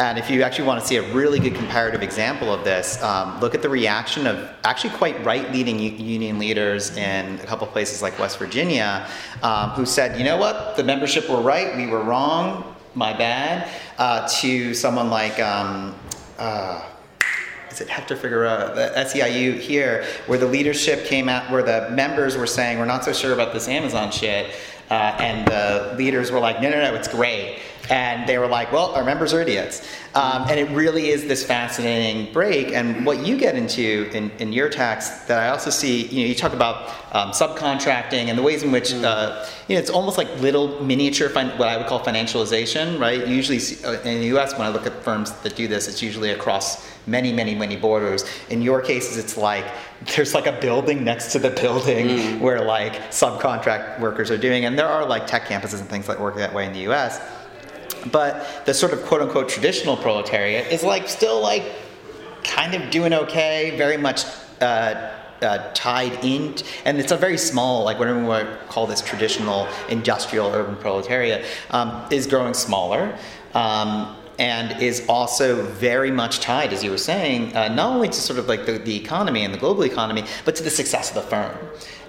and 0.00 0.16
if 0.16 0.30
you 0.30 0.42
actually 0.42 0.66
want 0.66 0.80
to 0.80 0.86
see 0.86 0.96
a 0.96 1.12
really 1.12 1.40
good 1.40 1.56
comparative 1.56 2.02
example 2.02 2.54
of 2.54 2.62
this, 2.62 3.02
um, 3.02 3.40
look 3.40 3.54
at 3.54 3.62
the 3.62 3.68
reaction 3.68 4.28
of 4.28 4.48
actually 4.62 4.90
quite 4.90 5.22
right 5.24 5.50
leading 5.50 5.78
u- 5.78 5.90
union 5.90 6.38
leaders 6.38 6.96
in 6.96 7.34
a 7.40 7.44
couple 7.44 7.66
places 7.66 8.00
like 8.00 8.16
West 8.18 8.38
Virginia 8.38 9.08
um, 9.42 9.70
who 9.70 9.84
said, 9.84 10.16
you 10.16 10.24
know 10.24 10.36
what, 10.36 10.76
the 10.76 10.84
membership 10.84 11.28
were 11.28 11.40
right, 11.40 11.76
we 11.76 11.88
were 11.88 12.02
wrong, 12.02 12.76
my 12.98 13.12
bad, 13.16 13.70
uh, 13.96 14.28
to 14.40 14.74
someone 14.74 15.08
like, 15.08 15.38
um, 15.38 15.94
uh, 16.38 16.84
is 17.70 17.80
it 17.80 17.88
Hector 17.88 18.16
Figueroa, 18.16 18.74
the 18.74 18.92
SEIU 19.04 19.58
here, 19.58 20.04
where 20.26 20.38
the 20.38 20.46
leadership 20.46 21.04
came 21.04 21.28
out, 21.28 21.48
where 21.50 21.62
the 21.62 21.88
members 21.90 22.36
were 22.36 22.46
saying, 22.46 22.78
we're 22.78 22.86
not 22.86 23.04
so 23.04 23.12
sure 23.12 23.32
about 23.32 23.52
this 23.52 23.68
Amazon 23.68 24.10
shit. 24.10 24.52
Uh, 24.90 25.14
and 25.20 25.46
the 25.46 25.94
leaders 25.96 26.32
were 26.32 26.40
like, 26.40 26.60
no, 26.60 26.70
no, 26.70 26.80
no, 26.82 26.94
it's 26.94 27.08
great. 27.08 27.60
And 27.90 28.28
they 28.28 28.38
were 28.38 28.46
like, 28.46 28.72
"Well, 28.72 28.94
our 28.94 29.04
members 29.04 29.32
are 29.32 29.40
idiots," 29.40 29.86
um, 30.14 30.46
and 30.48 30.58
it 30.58 30.68
really 30.70 31.10
is 31.10 31.26
this 31.26 31.44
fascinating 31.44 32.32
break. 32.32 32.72
And 32.72 33.06
what 33.06 33.24
you 33.26 33.36
get 33.36 33.54
into 33.54 34.10
in, 34.12 34.30
in 34.38 34.52
your 34.52 34.68
text 34.68 35.28
that 35.28 35.38
I 35.38 35.48
also 35.50 35.70
see, 35.70 36.06
you 36.06 36.22
know, 36.22 36.28
you 36.28 36.34
talk 36.34 36.54
about 36.54 36.88
um, 37.12 37.30
subcontracting 37.30 38.26
and 38.26 38.36
the 38.36 38.42
ways 38.42 38.62
in 38.62 38.72
which, 38.72 38.92
uh, 38.92 39.46
you 39.68 39.74
know, 39.74 39.80
it's 39.80 39.90
almost 39.90 40.18
like 40.18 40.28
little 40.40 40.82
miniature, 40.82 41.28
fin- 41.28 41.56
what 41.58 41.68
I 41.68 41.76
would 41.76 41.86
call 41.86 42.00
financialization, 42.00 42.98
right? 42.98 43.26
You 43.26 43.34
usually 43.34 43.58
see, 43.58 43.84
uh, 43.84 43.92
in 44.00 44.20
the 44.20 44.26
U.S. 44.28 44.52
when 44.54 44.62
I 44.62 44.70
look 44.70 44.86
at 44.86 45.02
firms 45.04 45.32
that 45.32 45.56
do 45.56 45.68
this, 45.68 45.88
it's 45.88 46.02
usually 46.02 46.30
across 46.30 46.88
many, 47.06 47.32
many, 47.32 47.54
many 47.54 47.76
borders. 47.76 48.24
In 48.50 48.60
your 48.60 48.82
cases, 48.82 49.16
it's 49.18 49.36
like 49.36 49.66
there's 50.16 50.34
like 50.34 50.46
a 50.46 50.58
building 50.60 51.04
next 51.04 51.32
to 51.32 51.38
the 51.38 51.50
building 51.50 52.40
where 52.40 52.60
like 52.60 52.94
subcontract 53.10 54.00
workers 54.00 54.30
are 54.30 54.38
doing, 54.38 54.64
and 54.64 54.78
there 54.78 54.88
are 54.88 55.06
like 55.06 55.26
tech 55.26 55.44
campuses 55.44 55.80
and 55.80 55.88
things 55.88 56.06
that 56.06 56.18
work 56.18 56.36
that 56.36 56.52
way 56.52 56.66
in 56.66 56.72
the 56.72 56.80
U.S. 56.80 57.20
But 58.10 58.64
the 58.66 58.74
sort 58.74 58.92
of 58.92 59.02
quote 59.02 59.22
unquote 59.22 59.48
traditional 59.48 59.96
proletariat 59.96 60.72
is 60.72 60.82
like 60.82 61.08
still 61.08 61.40
like 61.40 61.64
kind 62.44 62.74
of 62.74 62.90
doing 62.90 63.12
okay, 63.12 63.74
very 63.76 63.96
much 63.96 64.24
uh, 64.60 65.14
uh, 65.42 65.70
tied 65.72 66.24
in, 66.24 66.54
and 66.84 66.98
it's 66.98 67.12
a 67.12 67.16
very 67.16 67.38
small, 67.38 67.84
like 67.84 67.98
whatever 67.98 68.18
we 68.18 68.26
want 68.26 68.48
to 68.48 68.66
call 68.66 68.86
this 68.86 69.00
traditional 69.00 69.68
industrial 69.88 70.48
urban 70.48 70.76
proletariat, 70.76 71.44
um, 71.70 72.06
is 72.10 72.26
growing 72.26 72.54
smaller. 72.54 73.16
Um, 73.54 74.16
and 74.38 74.80
is 74.80 75.04
also 75.08 75.62
very 75.62 76.10
much 76.10 76.40
tied, 76.40 76.72
as 76.72 76.84
you 76.84 76.90
were 76.90 76.98
saying, 76.98 77.56
uh, 77.56 77.68
not 77.68 77.92
only 77.94 78.08
to 78.08 78.20
sort 78.20 78.38
of 78.38 78.46
like 78.46 78.66
the, 78.66 78.78
the 78.78 78.96
economy 78.96 79.44
and 79.44 79.52
the 79.52 79.58
global 79.58 79.84
economy, 79.84 80.24
but 80.44 80.54
to 80.56 80.62
the 80.62 80.70
success 80.70 81.08
of 81.08 81.16
the 81.16 81.22
firm. 81.22 81.56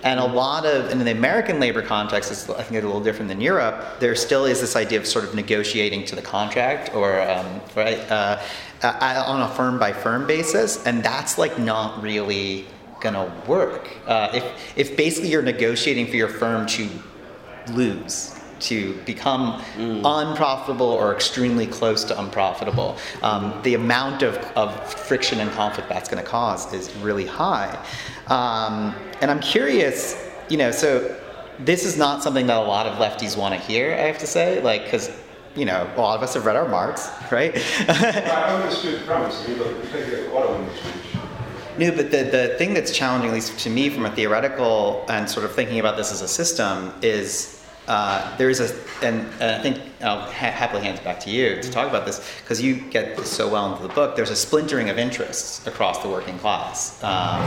And 0.04 0.20
a 0.20 0.26
lot 0.26 0.66
of, 0.66 0.92
in 0.92 1.00
the 1.00 1.12
American 1.12 1.60
labor 1.60 1.82
context, 1.82 2.32
it's, 2.32 2.50
I 2.50 2.64
think 2.64 2.76
it's 2.76 2.84
a 2.84 2.88
little 2.88 3.04
different 3.04 3.28
than 3.28 3.42
Europe. 3.42 4.00
There 4.00 4.16
still 4.16 4.46
is 4.46 4.62
this 4.62 4.76
idea 4.76 5.00
of 5.00 5.06
sort 5.06 5.26
of 5.26 5.36
negotiating 5.36 6.06
to 6.06 6.16
the 6.16 6.22
contract, 6.22 6.96
or 6.96 7.20
um, 7.22 7.62
right, 7.76 8.00
uh, 8.10 8.40
uh, 8.82 9.24
on 9.28 9.42
a 9.42 9.50
firm 9.50 9.78
by 9.78 9.92
firm 9.92 10.26
basis, 10.26 10.86
and 10.86 11.04
that's 11.04 11.38
like 11.38 11.60
not 11.60 12.02
really 12.02 12.66
gonna 13.02 13.32
work. 13.48 13.90
Uh, 14.08 14.30
if 14.34 14.78
if 14.78 14.98
basically 14.98 15.30
you're 15.30 15.42
negotiating 15.42 16.08
for 16.08 16.16
your 16.16 16.28
firm 16.28 16.66
to 16.68 16.88
lose, 17.72 18.39
to 18.62 18.94
become 19.06 19.62
unprofitable 19.78 20.88
or 20.88 21.14
extremely 21.14 21.68
close 21.68 22.04
to 22.06 22.20
unprofitable, 22.20 22.98
um, 23.22 23.60
the 23.64 23.74
amount 23.76 24.24
of, 24.24 24.36
of 24.56 24.94
friction 24.94 25.40
and 25.40 25.52
conflict 25.52 25.90
that's 25.90 26.10
going 26.10 26.24
to 26.24 26.30
cause 26.30 26.74
is 26.74 26.94
really 26.98 27.26
high. 27.26 27.78
Um, 28.28 28.96
and 29.22 29.32
I'm 29.32 29.40
curious, 29.40 30.16
you 30.50 30.58
know, 30.58 30.72
so 30.72 31.16
this 31.60 31.86
is 31.86 31.98
not 31.98 32.24
something 32.24 32.48
that 32.48 32.58
a 32.58 32.62
lot 32.62 32.86
of 32.88 32.98
lefties 32.98 33.38
want 33.38 33.54
to 33.54 33.60
hear, 33.60 33.94
I 33.94 34.08
have 34.08 34.18
to 34.20 34.28
say, 34.28 34.62
like, 34.62 34.86
because, 34.86 35.12
you 35.56 35.66
know, 35.66 35.90
a 35.96 36.00
lot 36.00 36.16
of 36.16 36.24
us 36.24 36.36
have 36.36 36.46
read 36.46 36.56
our 36.56 36.68
Marx, 36.68 37.10
right? 37.32 37.54
I 37.88 38.56
understood 38.62 39.02
the 39.02 39.06
premise. 39.06 39.44
I 39.44 39.48
mean, 39.50 39.58
look, 39.58 39.84
you 39.84 39.90
take 39.92 40.06
the 40.06 40.32
auto 40.32 40.58
industry. 40.58 40.92
No, 41.78 41.92
but 41.92 42.12
the, 42.12 42.24
the 42.24 42.56
thing 42.58 42.74
that's 42.74 42.92
challenging, 42.92 43.30
at 43.30 43.34
least 43.34 43.58
to 43.60 43.70
me, 43.70 43.90
from 43.90 44.06
a 44.06 44.12
theoretical 44.14 45.06
and 45.08 45.30
sort 45.30 45.46
of 45.46 45.54
thinking 45.54 45.80
about 45.80 45.96
this 45.96 46.12
as 46.12 46.22
a 46.22 46.28
system, 46.28 46.94
is 47.02 47.59
uh, 47.90 48.38
there 48.38 48.52
is 48.52 48.60
a, 48.60 48.72
and, 49.04 49.28
and 49.42 49.56
I 49.56 49.60
think 49.64 49.82
I'll 50.02 50.22
ha- 50.22 50.30
happily 50.30 50.84
hand 50.84 51.00
it 51.00 51.04
back 51.04 51.20
to 51.22 51.32
you 51.32 51.60
to 51.60 51.72
talk 51.72 51.90
about 51.90 52.06
this 52.06 52.24
because 52.42 52.62
you 52.62 52.82
get 52.92 53.20
so 53.26 53.50
well 53.50 53.74
into 53.74 53.86
the 53.86 53.94
book. 53.94 54.16
There's 54.16 54.30
a 54.30 54.36
splintering 54.36 54.90
of 54.90 55.00
interests 55.00 55.66
across 55.66 56.04
the 56.04 56.08
working 56.08 56.38
class, 56.38 57.04
um, 57.04 57.42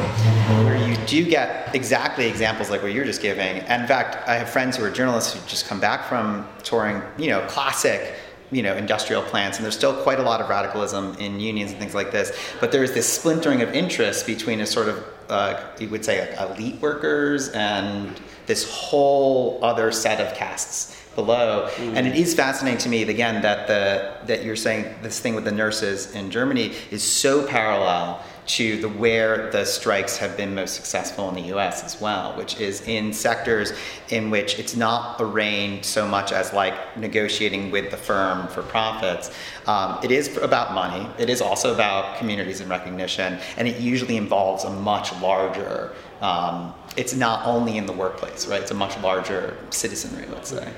where 0.64 0.76
you 0.76 0.96
do 1.06 1.24
get 1.24 1.72
exactly 1.76 2.26
examples 2.26 2.70
like 2.70 2.82
what 2.82 2.92
you're 2.92 3.04
just 3.04 3.22
giving. 3.22 3.60
And 3.60 3.82
in 3.82 3.88
fact, 3.88 4.28
I 4.28 4.34
have 4.34 4.50
friends 4.50 4.76
who 4.76 4.84
are 4.84 4.90
journalists 4.90 5.32
who 5.32 5.48
just 5.48 5.68
come 5.68 5.78
back 5.78 6.08
from 6.08 6.46
touring, 6.64 7.00
you 7.16 7.30
know, 7.30 7.46
classic 7.46 8.14
you 8.50 8.62
know 8.62 8.76
industrial 8.76 9.22
plants 9.22 9.56
and 9.56 9.64
there's 9.64 9.74
still 9.74 9.94
quite 10.02 10.20
a 10.20 10.22
lot 10.22 10.38
of 10.42 10.50
radicalism 10.50 11.14
in 11.14 11.40
unions 11.40 11.70
and 11.70 11.80
things 11.80 11.94
like 11.94 12.12
this 12.12 12.38
but 12.60 12.70
there's 12.70 12.92
this 12.92 13.10
splintering 13.10 13.62
of 13.62 13.72
interests 13.72 14.22
between 14.22 14.60
a 14.60 14.66
sort 14.66 14.88
of 14.88 15.02
uh, 15.30 15.58
you 15.80 15.88
would 15.88 16.04
say 16.04 16.36
elite 16.38 16.78
workers 16.82 17.48
and 17.50 18.20
this 18.46 18.68
whole 18.70 19.58
other 19.62 19.92
set 19.92 20.20
of 20.20 20.36
castes 20.36 20.96
below. 21.14 21.68
Mm. 21.76 21.96
And 21.96 22.06
it 22.06 22.16
is 22.16 22.34
fascinating 22.34 22.78
to 22.80 22.88
me 22.88 23.02
again 23.02 23.42
that 23.42 23.66
the 23.66 24.26
that 24.26 24.44
you're 24.44 24.56
saying 24.56 24.94
this 25.02 25.20
thing 25.20 25.34
with 25.34 25.44
the 25.44 25.52
nurses 25.52 26.14
in 26.14 26.30
germany 26.30 26.72
is 26.90 27.02
so 27.02 27.46
parallel 27.46 28.24
to 28.44 28.80
the 28.80 28.88
where 28.88 29.50
the 29.50 29.64
strikes 29.64 30.16
have 30.16 30.36
been 30.36 30.54
most 30.54 30.74
successful 30.74 31.28
in 31.28 31.34
the 31.34 31.54
US 31.56 31.84
as 31.84 32.00
well, 32.00 32.36
which 32.36 32.60
is 32.60 32.80
in 32.88 33.12
sectors 33.12 33.72
in 34.08 34.30
which 34.30 34.58
it's 34.58 34.74
not 34.74 35.20
arraigned 35.20 35.84
so 35.84 36.06
much 36.06 36.32
as 36.32 36.52
like 36.52 36.74
negotiating 36.96 37.70
with 37.70 37.90
the 37.90 37.96
firm 37.96 38.48
for 38.48 38.62
profits. 38.62 39.30
Um, 39.66 39.98
it 40.02 40.10
is 40.10 40.36
about 40.38 40.74
money. 40.74 41.08
It 41.18 41.30
is 41.30 41.40
also 41.40 41.72
about 41.72 42.18
communities 42.18 42.60
and 42.60 42.68
recognition, 42.68 43.38
and 43.56 43.68
it 43.68 43.80
usually 43.80 44.16
involves 44.16 44.64
a 44.64 44.70
much 44.70 45.12
larger. 45.20 45.92
Um, 46.20 46.74
it's 46.96 47.14
not 47.14 47.46
only 47.46 47.78
in 47.78 47.86
the 47.86 47.92
workplace, 47.92 48.46
right? 48.46 48.60
It's 48.60 48.70
a 48.70 48.74
much 48.74 48.98
larger 48.98 49.56
citizenry, 49.70 50.26
let's 50.26 50.50
say. 50.50 50.72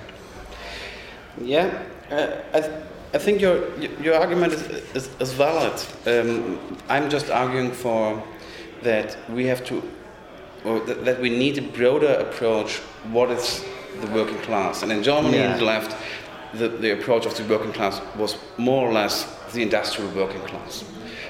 Yeah, 1.40 1.82
uh, 2.10 2.36
I, 2.52 2.60
th- 2.60 2.72
I 3.14 3.18
think 3.18 3.40
your 3.40 3.68
your 4.02 4.14
argument 4.16 4.52
is, 4.52 4.62
is, 4.94 5.08
is 5.20 5.32
valid. 5.32 5.72
Um, 6.06 6.58
I'm 6.88 7.08
just 7.08 7.30
arguing 7.30 7.70
for 7.72 8.22
that 8.82 9.16
we 9.30 9.46
have 9.46 9.64
to, 9.64 9.82
or 10.64 10.80
th- 10.80 10.98
that 11.04 11.20
we 11.20 11.30
need 11.30 11.58
a 11.58 11.62
broader 11.62 12.14
approach. 12.20 12.80
What 13.12 13.30
is 13.30 13.64
the 14.00 14.08
working 14.08 14.38
class? 14.42 14.82
And 14.82 14.90
in 14.92 15.02
Germany, 15.02 15.36
Yeah. 15.36 15.52
in 15.52 15.58
the 15.58 15.64
left, 15.64 15.96
the, 16.54 16.68
the 16.68 16.92
approach 16.92 17.26
of 17.26 17.34
the 17.36 17.44
working 17.44 17.72
class 17.72 18.00
was 18.16 18.36
more 18.56 18.88
or 18.88 18.92
less 18.92 19.26
the 19.52 19.62
industrial 19.62 20.10
working 20.12 20.40
class. 20.42 20.84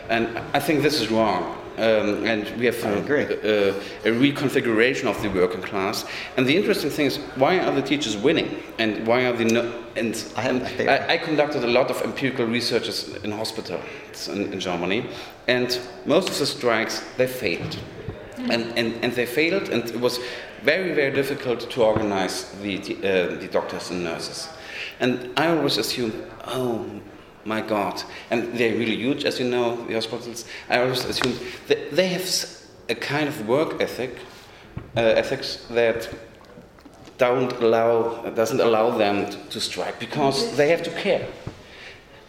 And 0.09 0.27
I 0.55 0.61
think 0.61 0.83
this 0.83 1.01
is 1.01 1.11
wrong. 1.11 1.57
Um, 1.77 2.25
and 2.25 2.49
we 2.57 2.67
have 2.67 2.85
I 2.85 2.91
a, 2.91 3.01
a, 3.01 3.69
a 4.05 4.13
reconfiguration 4.13 5.07
of 5.07 5.21
the 5.23 5.29
working 5.29 5.61
class. 5.61 6.05
And 6.37 6.47
the 6.47 6.57
interesting 6.57 6.91
thing 6.91 7.07
is, 7.07 7.17
why 7.37 7.59
are 7.59 7.73
the 7.75 7.83
teachers 7.83 8.17
winning? 8.17 8.63
And 8.79 9.07
why 9.07 9.27
are 9.27 9.33
the 9.33 9.45
no, 9.45 9.85
and 9.97 10.15
I 10.37 10.41
have 10.43 10.61
my 10.61 10.69
favorite. 10.69 11.03
I, 11.09 11.15
I 11.15 11.19
conducted 11.19 11.65
a 11.65 11.69
lot 11.69 11.91
of 11.91 12.01
empirical 12.03 12.47
researches 12.47 13.15
in 13.25 13.33
hospitals 13.33 14.29
in, 14.29 14.53
in 14.53 14.61
Germany, 14.61 15.07
and 15.49 15.79
most 16.07 16.29
of 16.29 16.39
the 16.39 16.47
strikes 16.47 17.03
they 17.17 17.27
failed, 17.27 17.77
and, 18.39 18.77
and 18.79 18.95
and 19.03 19.13
they 19.13 19.27
failed, 19.27 19.69
and 19.69 19.85
it 19.85 20.01
was 20.01 20.19
very 20.63 20.93
very 20.95 21.13
difficult 21.13 21.71
to 21.71 21.83
organize 21.83 22.51
the 22.63 22.79
uh, 22.79 23.37
the 23.41 23.49
doctors 23.51 23.91
and 23.91 24.03
nurses, 24.05 24.49
and 25.01 25.31
I 25.37 25.49
always 25.49 25.79
assumed, 25.79 26.15
oh 26.47 26.87
my 27.45 27.61
God, 27.61 28.03
and 28.31 28.55
they're 28.59 28.77
really 28.77 28.97
huge, 28.97 29.25
as 29.25 29.39
you 29.39 29.49
know, 29.49 29.77
the 29.87 29.95
hospitals. 29.95 30.45
I 30.69 30.81
always 30.81 31.05
assumed 31.05 31.39
that 31.69 31.91
they 31.93 32.09
have 32.09 32.27
a 32.89 32.95
kind 32.95 33.29
of 33.29 33.49
work 33.49 33.81
ethic, 33.81 34.17
uh, 34.97 35.01
ethics 35.01 35.67
that 35.71 36.09
don't 37.19 37.53
allow 37.63 38.29
doesn't 38.31 38.61
allow 38.61 38.91
them 38.91 39.31
to, 39.51 39.61
strike 39.61 40.01
because 40.01 40.57
they 40.57 40.69
have 40.69 40.83
to 40.83 40.91
care. 40.91 41.27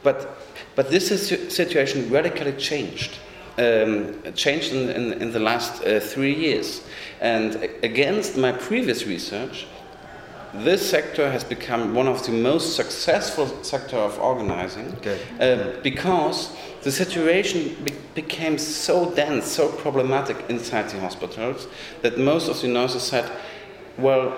But 0.03 0.37
but 0.75 0.89
this 0.89 1.11
is, 1.11 1.53
situation 1.53 2.09
radically 2.09 2.53
changed. 2.53 3.17
Um, 3.57 4.21
changed 4.33 4.73
in, 4.73 4.89
in, 4.89 5.13
in 5.21 5.31
the 5.31 5.39
last 5.39 5.81
uh, 5.85 6.01
three 6.01 6.35
years, 6.35 6.81
and 7.21 7.55
against 7.83 8.35
my 8.35 8.51
previous 8.51 9.05
research, 9.05 9.65
this 10.63 10.87
sector 10.89 11.31
has 11.31 11.43
become 11.43 11.93
one 11.93 12.07
of 12.07 12.25
the 12.25 12.31
most 12.31 12.75
successful 12.75 13.47
sector 13.63 13.97
of 13.97 14.17
organizing 14.19 14.95
Good. 15.01 15.19
uh, 15.39 15.81
because 15.81 16.55
the 16.83 16.91
situation 16.91 17.75
be- 17.83 17.93
became 18.13 18.57
so 18.57 19.09
dense, 19.11 19.45
so 19.47 19.69
problematic 19.69 20.37
inside 20.49 20.89
the 20.89 20.99
hospitals 20.99 21.67
that 22.01 22.17
most 22.17 22.47
of 22.49 22.61
the 22.61 22.67
nurses 22.67 23.03
said, 23.03 23.25
"Well, 23.97 24.33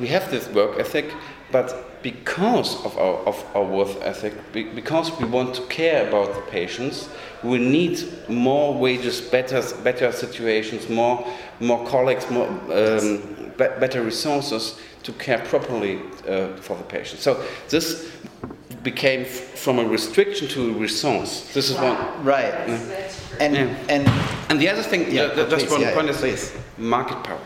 we 0.00 0.08
have 0.08 0.30
this 0.30 0.48
work 0.48 0.78
ethic, 0.78 1.12
but 1.50 2.02
because 2.02 2.76
of 2.84 2.96
our 2.96 3.16
of 3.26 3.44
our 3.54 3.64
work 3.64 3.88
ethic, 4.02 4.32
be- 4.52 4.70
because 4.74 5.10
we 5.18 5.26
want 5.26 5.54
to 5.54 5.62
care 5.62 6.08
about 6.08 6.34
the 6.34 6.40
patients, 6.42 7.08
we 7.42 7.58
need 7.58 7.98
more 8.28 8.72
wages, 8.74 9.20
better 9.20 9.62
better 9.82 10.12
situations, 10.12 10.88
more 10.88 11.26
more 11.60 11.84
colleagues, 11.86 12.30
more 12.30 12.46
um, 12.72 13.52
be- 13.58 13.74
better 13.80 14.02
resources 14.02 14.78
to 15.02 15.12
care 15.12 15.38
properly 15.38 15.98
uh, 16.28 16.56
for 16.60 16.76
the 16.76 16.84
patient." 16.84 17.20
So 17.20 17.42
this 17.68 18.10
became 18.82 19.22
f- 19.22 19.58
from 19.58 19.78
a 19.78 19.84
restriction 19.84 20.48
to 20.48 20.70
a 20.70 20.72
resource. 20.72 21.50
This 21.52 21.70
is 21.70 21.76
one. 21.76 21.96
Right. 22.24 22.52
That's 22.66 23.20
And 23.40 23.54
Yeah. 23.54 23.68
and 23.88 24.08
And 24.50 24.60
the 24.60 24.68
other 24.72 24.82
thing, 24.82 25.06
Yeah, 25.12 25.24
uh, 25.24 25.48
just 25.50 25.66
please, 25.66 25.70
one 25.72 25.80
yeah, 25.82 25.94
point 25.94 26.06
yeah, 26.06 26.14
is 26.14 26.20
please. 26.20 26.52
market 26.78 27.22
power. 27.22 27.38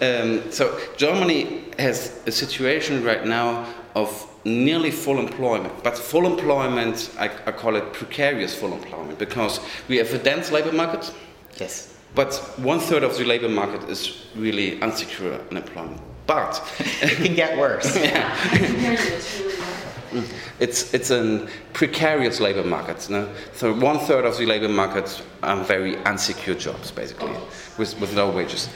Um, 0.00 0.42
so 0.50 0.64
Germany 0.96 1.64
has 1.78 2.12
a 2.26 2.30
situation 2.30 3.04
right 3.04 3.24
now 3.26 3.64
of 3.94 4.08
nearly 4.44 4.90
full 4.90 5.18
employment, 5.18 5.72
but 5.84 5.98
full 5.98 6.26
employment, 6.26 7.10
I, 7.18 7.26
I 7.46 7.52
call 7.52 7.76
it 7.76 7.92
precarious 7.92 8.54
full 8.54 8.72
employment, 8.72 9.18
because 9.18 9.60
we 9.88 9.98
have 9.98 10.12
a 10.14 10.18
dense 10.18 10.50
labor 10.52 10.72
market, 10.72 11.12
yes. 11.60 11.88
but 12.14 12.34
one 12.58 12.80
third 12.80 13.02
of 13.04 13.16
the 13.16 13.24
labor 13.24 13.48
market 13.48 13.88
is 13.90 14.12
really 14.36 14.78
unsecure 14.80 15.38
unemployment. 15.50 16.00
But 16.32 16.62
It 17.02 17.16
can 17.16 17.34
get 17.34 17.58
worse. 17.58 17.94
I 17.94 18.08
can 18.56 18.78
hear 18.78 18.92
you, 18.92 18.98
it's 18.98 19.40
really. 19.40 20.28
It's 20.60 20.94
it's 20.94 21.10
a 21.10 21.46
precarious 21.72 22.40
labor 22.40 22.64
market. 22.64 23.10
No? 23.10 23.28
So 23.54 23.74
one 23.74 23.98
third 23.98 24.24
of 24.24 24.38
the 24.38 24.46
labor 24.46 24.68
market 24.68 25.22
are 25.42 25.62
very 25.64 25.96
unsecure 26.04 26.58
jobs, 26.58 26.90
basically, 26.90 27.32
with, 27.78 28.00
with 28.00 28.14
low 28.14 28.30
wages. 28.30 28.68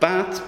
But 0.00 0.42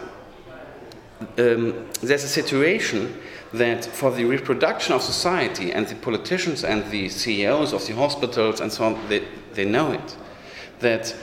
um, 1.38 1.86
there's 2.00 2.24
a 2.24 2.34
situation 2.40 3.14
that 3.52 3.84
for 3.84 4.10
the 4.10 4.24
reproduction 4.24 4.94
of 4.94 5.02
society 5.02 5.72
and 5.72 5.86
the 5.86 5.94
politicians 5.96 6.64
and 6.64 6.90
the 6.90 7.08
CEOs 7.08 7.72
of 7.72 7.86
the 7.86 7.94
hospitals 7.94 8.60
and 8.60 8.72
so 8.72 8.84
on, 8.84 9.08
they, 9.08 9.22
they 9.52 9.64
know 9.64 9.92
it. 9.92 10.16
That 10.80 11.14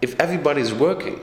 if 0.00 0.18
everybody 0.18 0.60
is 0.62 0.72
working, 0.72 1.20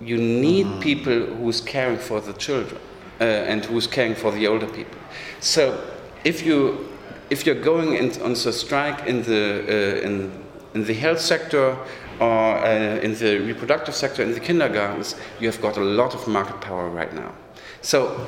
you 0.00 0.16
need 0.16 0.66
mm. 0.66 0.80
people 0.80 1.26
who's 1.26 1.60
caring 1.60 1.98
for 1.98 2.20
the 2.20 2.32
children 2.32 2.80
uh, 3.20 3.24
and 3.24 3.64
who's 3.64 3.86
caring 3.86 4.14
for 4.14 4.32
the 4.32 4.46
older 4.46 4.66
people. 4.66 4.98
So 5.40 5.78
if 6.24 6.44
you 6.44 6.88
if 7.28 7.46
you're 7.46 7.62
going 7.62 7.94
in, 7.94 8.20
on 8.22 8.32
the 8.32 8.52
strike 8.52 9.06
in 9.06 9.22
the 9.22 9.64
uh, 9.68 10.06
in, 10.06 10.32
in 10.74 10.84
the 10.84 10.94
health 10.94 11.20
sector 11.20 11.76
or 12.18 12.58
uh, 12.58 12.98
in 13.02 13.14
the 13.14 13.38
reproductive 13.38 13.94
sector 13.94 14.22
in 14.22 14.32
the 14.32 14.40
kindergartens, 14.40 15.14
you 15.40 15.46
have 15.50 15.60
got 15.60 15.76
a 15.76 15.84
lot 15.84 16.14
of 16.14 16.26
market 16.26 16.60
power 16.60 16.88
right 16.88 17.12
now. 17.14 17.32
So 17.82 18.26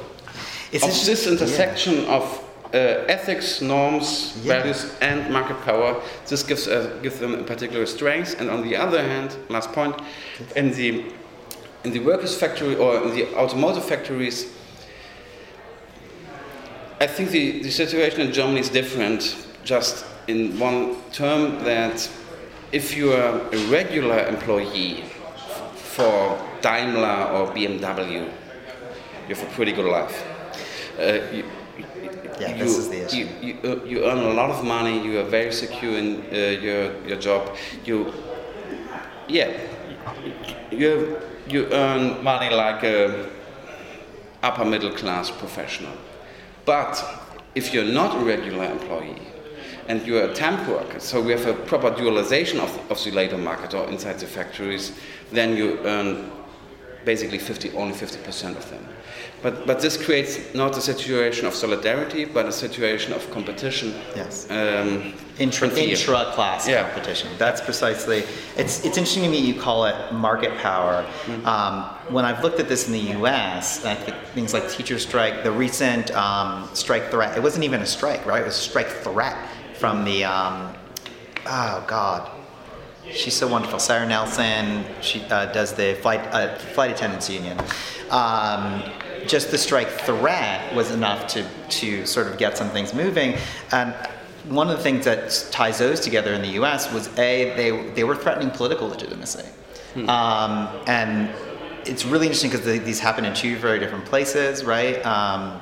it's 0.73 0.85
of 0.85 1.07
this 1.07 1.27
intersection 1.27 1.95
yeah. 1.95 2.17
of 2.17 2.45
uh, 2.73 3.05
ethics, 3.09 3.61
norms, 3.61 4.39
yeah. 4.43 4.61
values, 4.61 4.95
and 5.03 5.31
market 5.31 5.61
power. 5.63 6.01
This 6.27 6.43
gives 6.43 6.69
uh, 6.69 6.99
gives 7.03 7.19
them 7.19 7.35
a 7.35 7.43
particular 7.43 7.87
strength. 7.87 8.41
And 8.41 8.49
on 8.49 8.63
the 8.63 8.77
other 8.77 9.03
hand, 9.03 9.37
last 9.49 9.73
point, 9.73 9.95
in 10.57 10.73
the 10.73 11.05
in 11.85 11.93
the 11.93 12.01
workers' 12.01 12.37
factory 12.37 12.77
or 12.77 13.03
in 13.03 13.15
the 13.15 13.35
automotive 13.35 13.85
factories, 13.85 14.53
I 17.01 17.07
think 17.07 17.31
the, 17.31 17.63
the 17.63 17.71
situation 17.71 18.21
in 18.21 18.33
Germany 18.33 18.61
is 18.61 18.69
different. 18.69 19.37
Just 19.65 20.05
in 20.29 20.59
one 20.59 20.97
term, 21.13 21.65
that 21.65 22.09
if 22.71 22.97
you 22.97 23.13
are 23.13 23.41
a 23.53 23.59
regular 23.71 24.27
employee 24.27 25.05
for 25.75 26.39
Daimler 26.63 27.31
or 27.33 27.49
BMW, 27.49 28.31
you 29.29 29.35
have 29.35 29.43
a 29.43 29.55
pretty 29.55 29.73
good 29.73 29.87
life 29.87 30.25
uh, 30.99 31.21
you, 31.33 31.45
yeah, 32.39 32.51
you, 32.51 32.65
this 32.65 32.79
is 32.79 32.89
the 32.89 33.07
issue. 33.07 33.29
You, 33.41 33.57
you, 33.63 33.71
uh, 33.71 33.85
you, 33.85 34.05
earn 34.05 34.19
a 34.19 34.33
lot 34.35 34.51
of 34.51 34.65
money. 34.65 35.03
You 35.03 35.21
are 35.21 35.25
very 35.25 35.53
secure 35.53 35.97
in 35.97 36.25
uh, 36.33 36.37
your 36.37 37.07
your 37.07 37.19
job. 37.19 37.57
You, 37.85 38.13
yeah, 39.29 39.59
you 40.71 41.19
you 41.49 41.67
earn 41.73 42.23
money 42.23 42.55
like 42.55 42.83
a 42.85 43.29
upper 44.43 44.65
middle 44.65 44.93
class 44.93 45.31
professional. 45.31 45.93
But 46.65 47.05
if 47.55 47.75
you're 47.75 47.85
not 47.85 48.21
a 48.21 48.25
regular 48.25 48.65
employee 48.65 49.21
and 49.89 50.07
you're 50.07 50.31
a 50.31 50.35
temp 50.35 50.69
worker, 50.69 51.01
so 51.01 51.21
we 51.21 51.33
have 51.33 51.47
a 51.47 51.55
proper 51.55 51.91
dualization 51.91 52.61
of, 52.61 52.91
of 52.91 53.03
the 53.03 53.11
labor 53.11 53.39
market 53.39 53.75
or 53.75 53.89
inside 53.89 54.19
the 54.19 54.27
factories, 54.27 54.93
then 55.33 55.57
you 55.57 55.79
earn 55.85 56.31
basically 57.05 57.39
50, 57.39 57.73
only 57.73 57.95
50% 57.95 58.57
of 58.57 58.71
them. 58.71 58.87
But, 59.43 59.67
but 59.67 59.81
this 59.81 60.03
creates 60.03 60.55
not 60.55 60.77
a 60.77 60.81
situation 60.81 61.47
of 61.47 61.55
solidarity, 61.55 62.25
but 62.25 62.47
a 62.47 62.53
situation 62.53 63.13
of 63.13 63.29
competition. 63.33 63.93
Yes. 64.15 64.49
Um, 64.49 65.15
intra, 65.39 65.69
intra-class 65.69 66.69
yeah. 66.69 66.89
competition. 66.89 67.29
That's 67.39 67.61
precisely. 67.61 68.23
It's 68.57 68.85
it's 68.85 68.97
interesting 68.97 69.25
to 69.25 69.29
me. 69.29 69.39
You 69.39 69.61
call 69.61 69.87
it 69.87 70.13
market 70.13 70.57
power. 70.59 71.05
Mm-hmm. 71.25 71.47
Um, 71.47 71.85
when 72.15 72.25
I've 72.25 72.45
looked 72.45 72.61
at 72.61 72.69
this 72.69 72.87
in 72.87 72.93
the 72.93 73.17
U.S., 73.19 73.81
things 74.35 74.55
like 74.55 74.71
teacher 74.71 74.99
strike, 75.01 75.43
the 75.43 75.51
recent 75.51 76.13
um, 76.13 76.69
strike 76.75 77.11
threat. 77.11 77.37
It 77.37 77.43
wasn't 77.43 77.65
even 77.65 77.81
a 77.83 77.87
strike, 77.87 78.25
right? 78.25 78.43
It 78.43 78.47
was 78.47 78.57
a 78.57 78.69
strike 78.71 78.89
threat 78.89 79.37
from 79.75 80.05
the. 80.05 80.25
Um, 80.25 80.73
oh 81.47 81.85
God, 81.89 82.31
she's 83.11 83.35
so 83.35 83.49
wonderful. 83.49 83.81
Sarah 83.81 84.07
Nelson, 84.07 84.85
she 85.01 85.21
uh, 85.23 85.47
does 85.47 85.73
the 85.73 85.99
flight 86.01 86.21
uh, 86.33 86.57
flight 86.59 86.93
attendants 86.93 87.29
union. 87.29 87.59
Um, 88.11 88.83
just 89.27 89.51
the 89.51 89.59
strike 89.59 89.89
threat 89.89 90.75
was 90.75 90.91
enough 90.91 91.27
to, 91.29 91.47
to 91.69 92.07
sort 92.07 92.27
of 92.27 92.39
get 92.39 92.57
some 92.57 92.69
things 92.71 92.95
moving. 92.95 93.37
And 93.71 93.95
one 94.49 94.69
of 94.69 94.77
the 94.77 94.83
things 94.83 95.05
that 95.05 95.49
ties 95.51 95.79
those 95.79 96.01
together 96.01 96.33
in 96.33 96.43
the 96.43 96.61
US 96.61 96.93
was 96.93 97.09
A, 97.19 97.55
they, 97.57 97.91
they 97.93 98.05
were 98.05 98.17
threatening 98.17 98.51
political 98.51 98.89
legitimacy. 98.89 99.47
Hmm. 99.95 100.09
Um, 100.09 100.83
and 100.87 101.31
it's 101.87 102.05
really 102.05 102.27
interesting 102.27 102.51
because 102.51 102.65
these 102.65 103.01
happen 103.01 103.25
in 103.25 103.35
two 103.35 103.57
very 103.57 103.79
different 103.79 104.05
places, 104.05 104.65
right? 104.65 105.05
Um, 105.05 105.61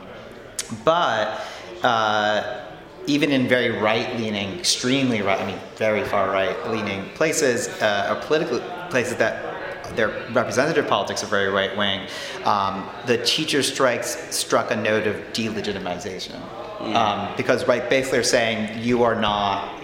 but 0.85 1.41
uh, 1.83 2.67
even 3.07 3.33
in 3.33 3.49
very 3.49 3.71
right 3.71 4.17
leaning, 4.17 4.59
extremely 4.59 5.23
right, 5.23 5.41
I 5.41 5.47
mean, 5.47 5.59
very 5.77 6.05
far 6.05 6.31
right 6.31 6.69
leaning 6.69 7.09
places, 7.11 7.69
uh, 7.81 8.15
or 8.15 8.27
political 8.27 8.61
places 8.91 9.17
that 9.17 9.50
their 9.97 10.09
representative 10.33 10.87
politics 10.87 11.23
are 11.23 11.27
very 11.27 11.49
right 11.49 11.77
wing. 11.77 12.07
Um, 12.45 12.89
the 13.07 13.19
teacher 13.19 13.63
strikes 13.63 14.35
struck 14.35 14.71
a 14.71 14.77
note 14.77 15.07
of 15.07 15.17
delegitimization 15.33 16.41
mm. 16.81 16.95
um, 16.95 17.35
because 17.37 17.67
right 17.69 17.89
basically 17.89 18.19
they're 18.19 18.23
saying 18.25 18.83
you 18.83 19.03
are 19.03 19.15
not 19.15 19.81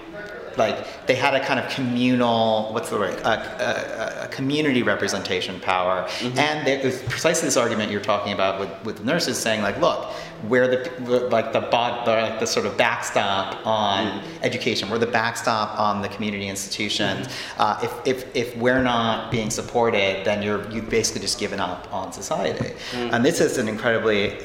like 0.57 1.07
they 1.07 1.15
had 1.15 1.35
a 1.35 1.45
kind 1.45 1.61
of 1.61 1.71
communal 1.71 2.73
what's 2.73 2.89
the 2.89 2.97
word 2.97 3.15
a, 3.21 4.23
a, 4.23 4.25
a 4.25 4.29
community 4.29 4.83
representation 4.83 5.61
power 5.61 6.05
mm-hmm. 6.05 6.39
and 6.39 6.67
it 6.67 6.85
was 6.85 7.03
precisely 7.05 7.47
this 7.47 7.57
argument 7.57 7.91
you're 7.91 8.01
talking 8.01 8.33
about 8.33 8.59
with, 8.59 8.85
with 8.85 9.05
nurses 9.05 9.39
saying 9.39 9.61
like 9.63 9.79
look 9.81 10.11
we're 10.45 10.69
the 10.69 11.29
like 11.31 11.53
the, 11.53 11.61
bod, 11.61 12.07
the, 12.07 12.11
like 12.11 12.41
the 12.41 12.47
sort 12.47 12.67
of 12.67 12.77
backstop 12.77 13.67
on 13.67 14.07
mm. 14.07 14.23
education 14.43 14.89
we're 14.91 14.99
the 14.99 15.07
backstop 15.07 15.79
on 15.79 16.03
the 16.03 16.09
community 16.09 16.49
institutions 16.49 17.27
mm-hmm. 17.27 17.61
uh, 17.61 17.79
if, 17.83 18.25
if, 18.25 18.37
if 18.37 18.57
we're 18.57 18.83
not 18.83 19.31
being 19.31 19.51
supported 19.51 20.25
then 20.25 20.43
you're 20.43 20.69
you've 20.71 20.91
basically 20.91 21.21
just 21.21 21.39
given 21.39 21.61
up 21.61 21.93
on 21.93 22.13
society 22.13 22.75
mm. 22.93 23.13
and 23.13 23.25
this 23.25 23.41
is 23.41 23.59
an 23.59 23.69
incredibly 23.69 24.37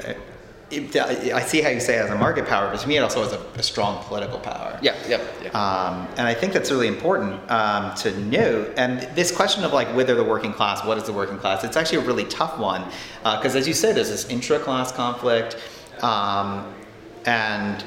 I 0.72 1.42
see 1.42 1.60
how 1.60 1.68
you 1.68 1.80
say 1.80 1.98
it 1.98 2.02
as 2.02 2.10
a 2.10 2.16
market 2.16 2.46
power, 2.46 2.70
but 2.70 2.80
to 2.80 2.88
me 2.88 2.96
it 2.96 3.00
also 3.00 3.22
has 3.22 3.32
a, 3.32 3.40
a 3.56 3.62
strong 3.62 4.02
political 4.04 4.38
power. 4.38 4.78
Yeah, 4.80 4.96
yeah, 5.06 5.22
yeah. 5.42 5.48
Um, 5.50 6.08
and 6.16 6.26
I 6.26 6.32
think 6.32 6.54
that's 6.54 6.70
really 6.70 6.88
important 6.88 7.38
um, 7.50 7.94
to 7.96 8.18
note. 8.20 8.72
And 8.78 9.00
this 9.14 9.30
question 9.30 9.64
of 9.64 9.74
like 9.74 9.88
whether 9.94 10.14
the 10.14 10.24
working 10.24 10.54
class, 10.54 10.82
what 10.84 10.96
is 10.96 11.04
the 11.04 11.12
working 11.12 11.36
class? 11.36 11.62
It's 11.62 11.76
actually 11.76 11.98
a 11.98 12.06
really 12.06 12.24
tough 12.24 12.58
one 12.58 12.84
because, 13.22 13.54
uh, 13.54 13.58
as 13.58 13.68
you 13.68 13.74
said, 13.74 13.96
there's 13.96 14.08
this 14.08 14.28
intra-class 14.30 14.92
conflict, 14.92 15.56
um, 16.02 16.74
and 17.24 17.84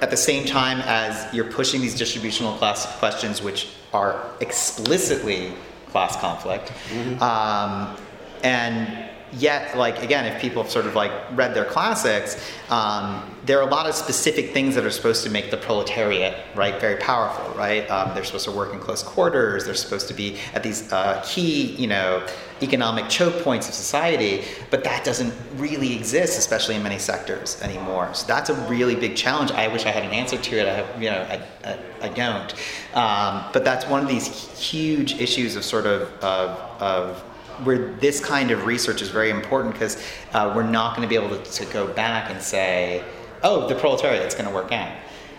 at 0.00 0.10
the 0.10 0.16
same 0.16 0.46
time 0.46 0.80
as 0.86 1.32
you're 1.34 1.50
pushing 1.50 1.80
these 1.80 1.96
distributional 1.96 2.56
class 2.56 2.86
questions, 2.98 3.42
which 3.42 3.68
are 3.92 4.24
explicitly 4.40 5.52
class 5.88 6.16
conflict, 6.16 6.72
mm-hmm. 6.88 7.22
Um, 7.22 7.96
and 8.42 9.10
yet 9.32 9.76
like 9.76 10.02
again 10.02 10.24
if 10.26 10.40
people 10.40 10.62
have 10.62 10.70
sort 10.70 10.86
of 10.86 10.94
like 10.94 11.12
read 11.32 11.54
their 11.54 11.64
classics 11.64 12.50
um, 12.70 13.22
there 13.46 13.58
are 13.58 13.66
a 13.66 13.70
lot 13.70 13.86
of 13.86 13.94
specific 13.94 14.52
things 14.52 14.74
that 14.74 14.84
are 14.84 14.90
supposed 14.90 15.24
to 15.24 15.30
make 15.30 15.50
the 15.50 15.56
proletariat 15.56 16.36
right 16.54 16.80
very 16.80 16.96
powerful 16.96 17.50
right? 17.60 17.90
Um, 17.90 18.14
they're 18.14 18.24
supposed 18.24 18.46
to 18.46 18.52
work 18.52 18.72
in 18.72 18.80
close 18.80 19.02
quarters. 19.02 19.66
They're 19.66 19.74
supposed 19.74 20.08
to 20.08 20.14
be 20.14 20.38
at 20.54 20.62
these 20.62 20.90
uh, 20.92 21.22
key 21.26 21.76
you 21.76 21.86
know 21.86 22.26
economic 22.62 23.08
choke 23.08 23.42
points 23.42 23.68
of 23.68 23.74
society 23.74 24.44
but 24.70 24.84
that 24.84 25.02
doesn't 25.02 25.32
really 25.56 25.94
exist 25.94 26.38
especially 26.38 26.74
in 26.74 26.82
many 26.82 26.98
sectors 26.98 27.60
anymore. 27.62 28.12
So 28.14 28.26
that's 28.26 28.50
a 28.50 28.54
really 28.68 28.96
big 28.96 29.14
challenge. 29.16 29.50
I 29.52 29.68
wish 29.68 29.84
i 29.84 29.90
had 29.90 30.04
an 30.04 30.12
answer 30.12 30.38
to 30.38 30.56
it. 30.56 30.66
I 30.66 30.74
have 30.74 31.02
you 31.02 31.10
know 31.10 31.22
i, 31.34 31.68
I, 31.68 31.78
I 32.02 32.08
don't. 32.08 32.54
Um, 32.94 33.44
but 33.52 33.64
that's 33.64 33.86
one 33.86 34.02
of 34.02 34.08
these 34.08 34.26
huge 34.58 35.20
issues 35.20 35.56
of 35.56 35.64
sort 35.64 35.86
of 35.86 36.02
of, 36.22 36.48
of 36.80 37.24
where 37.64 37.92
this 37.94 38.24
kind 38.24 38.50
of 38.50 38.66
research 38.66 39.02
is 39.02 39.08
very 39.08 39.30
important 39.30 39.74
because 39.74 40.02
uh, 40.32 40.52
we're 40.54 40.62
not 40.62 40.96
going 40.96 41.06
to 41.06 41.08
be 41.08 41.22
able 41.22 41.36
to, 41.36 41.52
to, 41.52 41.64
go 41.72 41.86
back 41.86 42.30
and 42.30 42.40
say, 42.40 43.04
oh, 43.42 43.68
the 43.68 43.74
proletariat 43.74 44.24
is 44.26 44.34
going 44.34 44.48
to 44.48 44.54
work 44.54 44.72
out. 44.72 44.96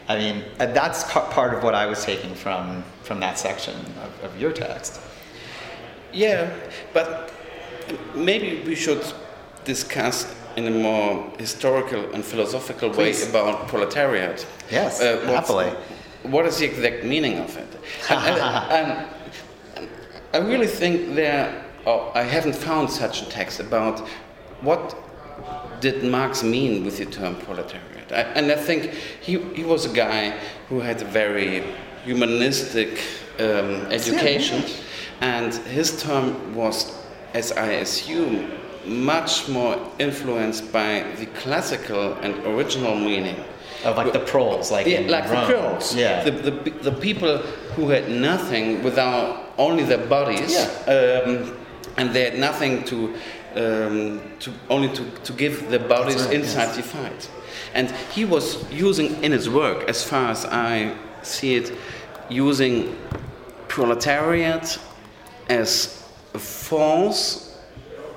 I 0.07 0.17
mean, 0.17 0.43
uh, 0.59 0.67
that's 0.67 1.03
part 1.11 1.53
of 1.53 1.63
what 1.63 1.75
I 1.75 1.85
was 1.85 2.03
taking 2.03 2.35
from, 2.35 2.83
from 3.03 3.19
that 3.21 3.39
section 3.39 3.75
of, 3.75 4.23
of 4.23 4.39
your 4.39 4.51
text. 4.51 4.99
Yeah, 6.11 6.53
but 6.93 7.33
maybe 8.13 8.61
we 8.67 8.75
should 8.75 9.03
discuss 9.63 10.35
in 10.57 10.67
a 10.67 10.71
more 10.71 11.31
historical 11.37 12.11
and 12.13 12.25
philosophical 12.25 12.89
Please. 12.89 13.23
way 13.23 13.29
about 13.29 13.67
proletariat. 13.67 14.45
Yes, 14.69 15.01
uh, 15.01 15.19
happily. 15.21 15.71
What 16.23 16.45
is 16.45 16.57
the 16.57 16.65
exact 16.65 17.03
meaning 17.03 17.39
of 17.39 17.55
it? 17.57 17.67
and, 18.09 18.37
and, 18.37 19.09
and 19.77 19.89
I 20.33 20.37
really 20.37 20.67
think 20.67 21.15
there 21.15 21.63
oh, 21.85 22.11
I 22.13 22.23
haven't 22.23 22.55
found 22.55 22.89
such 22.89 23.21
a 23.21 23.25
text 23.29 23.59
about 23.59 23.99
what 24.61 24.95
did 25.81 26.03
Marx 26.03 26.43
mean 26.43 26.85
with 26.85 26.97
the 26.97 27.05
term 27.05 27.35
proletariat. 27.35 28.11
I, 28.11 28.21
and 28.35 28.51
I 28.51 28.55
think 28.55 28.91
he, 29.21 29.39
he 29.53 29.63
was 29.63 29.85
a 29.85 29.93
guy 29.93 30.37
who 30.69 30.79
had 30.79 31.01
a 31.01 31.05
very 31.05 31.63
humanistic 32.03 32.99
um, 33.39 33.87
education, 33.91 34.63
and 35.21 35.53
his 35.53 36.01
term 36.01 36.53
was, 36.55 36.93
as 37.33 37.51
I 37.53 37.67
assume, 37.81 38.51
much 38.85 39.47
more 39.47 39.77
influenced 39.99 40.71
by 40.71 41.03
the 41.17 41.25
classical 41.27 42.13
and 42.15 42.35
original 42.45 42.95
meaning. 42.95 43.37
Of 43.83 43.97
like 43.97 44.13
the 44.13 44.19
proles, 44.19 44.71
like 44.71 44.85
Yeah, 44.85 44.99
in 44.99 45.09
like 45.09 45.27
Rome. 45.27 45.47
the 45.47 45.53
girls. 45.53 45.95
Yeah. 45.95 46.23
The, 46.23 46.31
the, 46.31 46.69
the 46.69 46.91
people 46.91 47.37
who 47.75 47.89
had 47.89 48.09
nothing 48.11 48.83
without 48.83 49.53
only 49.57 49.83
their 49.83 50.05
bodies. 50.05 50.55
Um, 50.87 51.57
and 51.97 52.13
they 52.13 52.23
had 52.29 52.37
nothing 52.39 52.83
to, 52.85 53.13
um, 53.55 54.21
to 54.39 54.51
only 54.69 54.89
to, 54.95 55.03
to 55.23 55.33
give 55.33 55.69
their 55.69 55.79
bodies 55.87 56.23
right, 56.23 56.33
inside 56.35 56.75
the 56.75 56.83
fight. 56.83 57.29
And 57.73 57.91
he 58.13 58.25
was 58.25 58.69
using 58.71 59.23
in 59.23 59.31
his 59.31 59.49
work, 59.49 59.87
as 59.89 60.03
far 60.03 60.29
as 60.31 60.45
I 60.45 60.95
see 61.23 61.55
it, 61.55 61.71
using 62.29 62.95
proletariat 63.67 64.77
as 65.49 66.03
a 66.33 66.39
force 66.39 67.47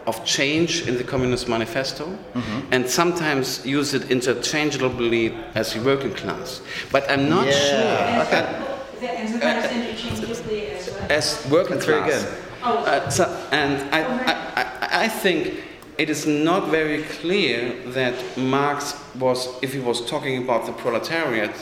of 0.07 0.23
change 0.25 0.87
in 0.87 0.97
the 0.99 1.05
Communist 1.05 1.49
Manifesto, 1.49 2.05
Mm-hmm. 2.07 2.73
and 2.73 2.89
sometimes 2.89 3.65
use 3.65 3.95
it 3.95 4.11
interchangeably 4.11 5.35
as 5.55 5.73
the 5.73 5.81
working 5.81 6.13
class. 6.13 6.61
But 6.93 7.11
I'm 7.11 7.29
not 7.31 7.47
Yeah. 7.47 7.53
sure 7.53 8.27
Okay. 8.27 8.45
That- 9.01 9.15
And 9.21 9.29
sometimes 9.31 9.65
interchangeably 9.73 10.67
as 10.69 10.89
as 11.11 11.47
working 11.51 11.75
That's 11.77 11.87
very 11.87 12.11
good. 12.11 12.25
Uh, 12.65 13.09
so, 13.11 13.25
and 13.53 13.83
I, 13.95 14.01
I, 14.03 14.33
I, 14.63 15.05
I 15.05 15.09
think 15.09 15.63
it 15.99 16.09
is 16.09 16.27
not 16.27 16.69
very 16.71 17.03
clear 17.03 17.75
that 17.93 18.15
Marx 18.39 18.95
was, 19.17 19.49
if 19.63 19.75
he 19.75 19.81
was 19.81 20.05
talking 20.09 20.43
about 20.43 20.65
the 20.65 20.73
proletariat, 20.73 21.55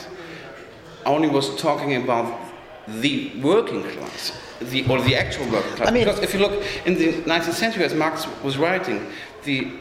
only 1.05 1.29
was 1.29 1.57
talking 1.61 1.97
about 1.97 2.39
the 2.87 3.33
working 3.43 3.83
class, 3.83 4.33
the, 4.61 4.87
or 4.89 5.01
the 5.03 5.17
actual 5.17 5.51
working 5.51 5.73
class. 5.73 5.89
I 5.89 5.91
mean- 5.91 6.05
because 6.05 6.21
if 6.21 6.35
you 6.35 6.41
look 6.41 6.63
in 6.87 6.95
the 6.95 7.13
19th 7.23 7.53
century, 7.55 7.85
as 7.85 7.95
Marx 7.95 8.27
was 8.45 8.57
writing, 8.57 9.05
the, 9.43 9.73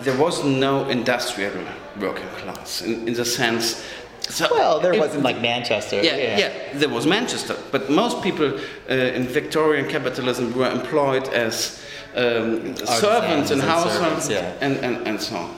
there 0.00 0.16
was 0.18 0.42
no 0.42 0.88
industrial 0.88 1.52
working 2.00 2.28
class 2.38 2.80
in, 2.80 3.08
in 3.08 3.14
the 3.14 3.24
sense. 3.26 3.84
So 4.30 4.48
Well, 4.50 4.80
there 4.80 4.98
wasn't 4.98 5.24
like 5.24 5.40
Manchester. 5.40 6.02
yeah, 6.02 6.38
yeah, 6.38 6.78
there 6.78 6.88
was 6.88 7.06
Manchester, 7.06 7.56
but 7.72 7.90
most 7.90 8.22
people 8.22 8.58
uh, 8.88 8.94
in 8.94 9.26
Victorian 9.26 9.88
capitalism 9.88 10.54
were 10.54 10.70
employed 10.70 11.28
as 11.28 11.82
um, 12.14 12.76
servants 12.76 13.50
in 13.50 13.60
and 13.60 13.68
households 13.68 14.24
servants, 14.24 14.30
yeah. 14.30 14.54
and, 14.60 14.76
and, 14.78 15.06
and 15.06 15.20
so 15.20 15.36
on. 15.36 15.50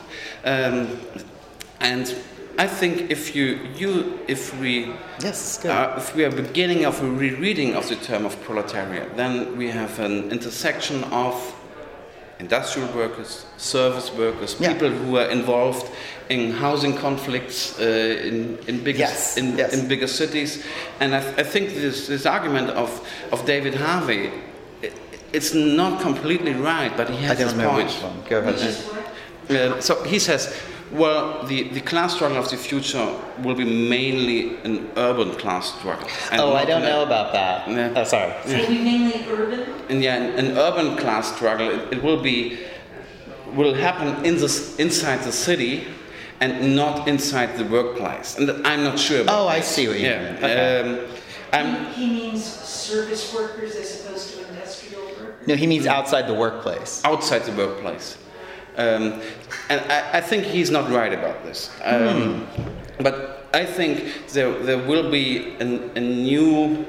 Um, 0.44 1.00
and 1.80 2.14
I 2.58 2.66
think 2.66 3.10
if 3.10 3.34
you, 3.34 3.58
you 3.76 4.20
if 4.28 4.58
we 4.60 4.92
Yes, 5.20 5.64
uh, 5.64 5.94
if 5.96 6.14
we 6.14 6.24
are 6.24 6.30
beginning 6.30 6.84
of 6.84 7.02
a 7.02 7.08
rereading 7.10 7.74
of 7.74 7.88
the 7.88 7.96
term 7.96 8.26
of 8.26 8.40
proletariat, 8.42 9.16
then 9.16 9.56
we 9.56 9.68
have 9.68 9.98
an 9.98 10.30
intersection 10.30 11.04
of 11.04 11.34
industrial 12.38 12.88
workers, 12.94 13.46
service 13.56 14.10
workers, 14.12 14.56
Yeah. 14.58 14.72
people 14.72 14.90
who 14.90 15.16
are 15.16 15.30
involved 15.30 15.90
in 16.28 16.52
housing 16.52 16.96
conflicts 16.96 17.78
uh, 17.78 17.82
in, 17.84 18.58
in, 18.66 18.82
bigger, 18.82 18.98
Yes, 19.00 19.36
in, 19.36 19.56
yes. 19.58 19.72
in 19.74 19.88
bigger 19.88 20.06
cities. 20.08 20.64
And 21.00 21.14
I, 21.14 21.20
th- 21.20 21.38
I 21.38 21.42
think 21.44 21.68
this, 21.74 22.06
this 22.08 22.26
argument 22.26 22.70
of, 22.70 22.90
of 23.32 23.44
David 23.46 23.74
Harvey, 23.74 24.30
i 24.82 24.90
it's 25.32 25.54
not 25.54 26.02
completely 26.02 26.52
right, 26.52 26.94
but 26.96 27.08
he 27.08 27.16
I 27.16 27.20
has 27.28 27.38
his 27.38 27.52
don't 27.52 27.58
know 27.62 27.70
point. 27.70 27.86
which 27.86 28.02
one. 28.02 28.22
Go 28.28 28.38
ahead. 28.40 28.54
Which 28.54 28.64
is 28.64 28.78
what? 28.84 29.56
Uh, 29.56 29.80
so 29.80 30.02
he 30.04 30.18
says, 30.18 30.54
well, 30.92 31.42
the, 31.46 31.68
the 31.70 31.80
class 31.80 32.14
struggle 32.14 32.38
of 32.38 32.50
the 32.50 32.56
future 32.56 33.14
will 33.42 33.54
be 33.54 33.64
mainly 33.64 34.56
an 34.64 34.90
urban 34.96 35.32
class 35.36 35.74
struggle. 35.78 36.08
and 36.30 36.40
oh, 36.40 36.54
I 36.54 36.64
don't 36.64 36.82
know 36.82 37.02
about 37.02 37.32
that. 37.32 37.68
Yeah. 37.68 37.92
Oh, 37.96 38.04
sorry. 38.04 38.32
So 38.44 38.56
we 38.68 38.78
mainly 38.78 39.24
urban? 39.28 39.60
And 39.88 40.02
yeah, 40.02 40.16
an, 40.16 40.46
an 40.46 40.58
urban 40.58 40.96
class 40.96 41.34
struggle, 41.34 41.68
it, 41.70 41.94
it 41.94 42.02
will 42.02 42.20
be, 42.22 42.58
will 43.54 43.74
happen 43.74 44.24
in 44.24 44.36
the, 44.36 44.74
inside 44.78 45.20
the 45.20 45.32
city 45.32 45.86
and 46.40 46.74
not 46.76 47.08
inside 47.08 47.56
the 47.56 47.64
workplace. 47.64 48.36
And 48.36 48.66
I'm 48.66 48.82
not 48.84 48.98
sure 48.98 49.22
about 49.22 49.38
Oh, 49.38 49.48
I 49.48 49.60
see 49.60 49.88
what 49.88 49.98
you 49.98 50.06
yeah. 50.06 50.24
mean. 50.24 50.44
Okay. 50.44 50.80
Um, 51.04 51.08
I'm, 51.52 51.92
He 51.92 52.06
he 52.06 52.14
means 52.30 52.44
service 52.44 53.32
workers 53.34 53.76
as 53.76 54.00
opposed 54.04 54.34
to 54.34 54.48
industrial 54.48 55.04
workers? 55.06 55.46
No, 55.46 55.54
he 55.54 55.66
means 55.66 55.86
outside 55.86 56.26
the 56.26 56.34
workplace. 56.34 57.00
outside 57.04 57.44
the 57.44 57.52
workplace. 57.52 58.16
Um, 58.76 59.20
and 59.68 59.80
I, 59.90 60.18
I 60.18 60.20
think 60.20 60.44
he's 60.44 60.70
not 60.70 60.90
right 60.90 61.12
about 61.12 61.44
this. 61.44 61.70
Um, 61.84 62.46
But 63.00 63.48
I 63.52 63.64
think 63.64 64.28
there, 64.32 64.52
there 64.62 64.78
will 64.78 65.10
be 65.10 65.56
an, 65.60 65.90
a 65.96 66.00
new 66.00 66.84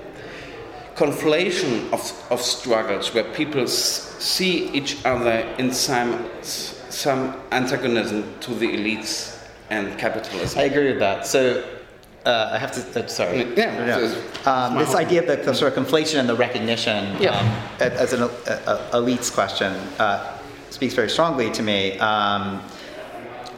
conflation 0.96 1.92
of, 1.92 2.02
of 2.30 2.42
struggles 2.42 3.14
where 3.14 3.24
people 3.34 3.62
s- 3.64 4.16
see 4.20 4.70
each 4.70 5.04
other 5.06 5.40
in 5.58 5.72
some, 5.74 6.24
some 6.42 7.34
antagonism 7.52 8.24
to 8.42 8.54
the 8.54 8.68
elites 8.68 9.40
and 9.70 9.98
capitalism. 9.98 10.60
I 10.60 10.64
agree 10.64 10.90
with 10.92 11.00
that. 11.00 11.26
So 11.26 11.64
uh, 12.26 12.52
I 12.54 12.58
have 12.60 12.72
to. 12.74 13.04
Uh, 13.04 13.08
sorry. 13.08 13.40
Yeah, 13.56 13.98
it's- 13.98 14.48
Um, 14.48 14.78
it's 14.78 14.90
this 14.92 14.96
idea 14.96 15.22
of 15.22 15.28
the, 15.28 15.38
the 15.38 15.54
sort 15.56 15.76
of 15.76 15.86
conflation 15.86 16.20
and 16.20 16.30
the 16.30 16.36
recognition 16.36 17.16
Yeah. 17.20 17.40
um, 17.40 17.48
as 17.80 18.14
an 18.14 18.22
a, 18.24 18.26
a, 18.26 18.90
elites 18.94 19.32
question 19.34 19.74
uh, 20.00 20.38
speaks 20.74 20.96
very 20.96 21.10
strongly 21.10 21.52
to 21.52 21.62
me. 21.62 21.98
Um, 22.00 22.62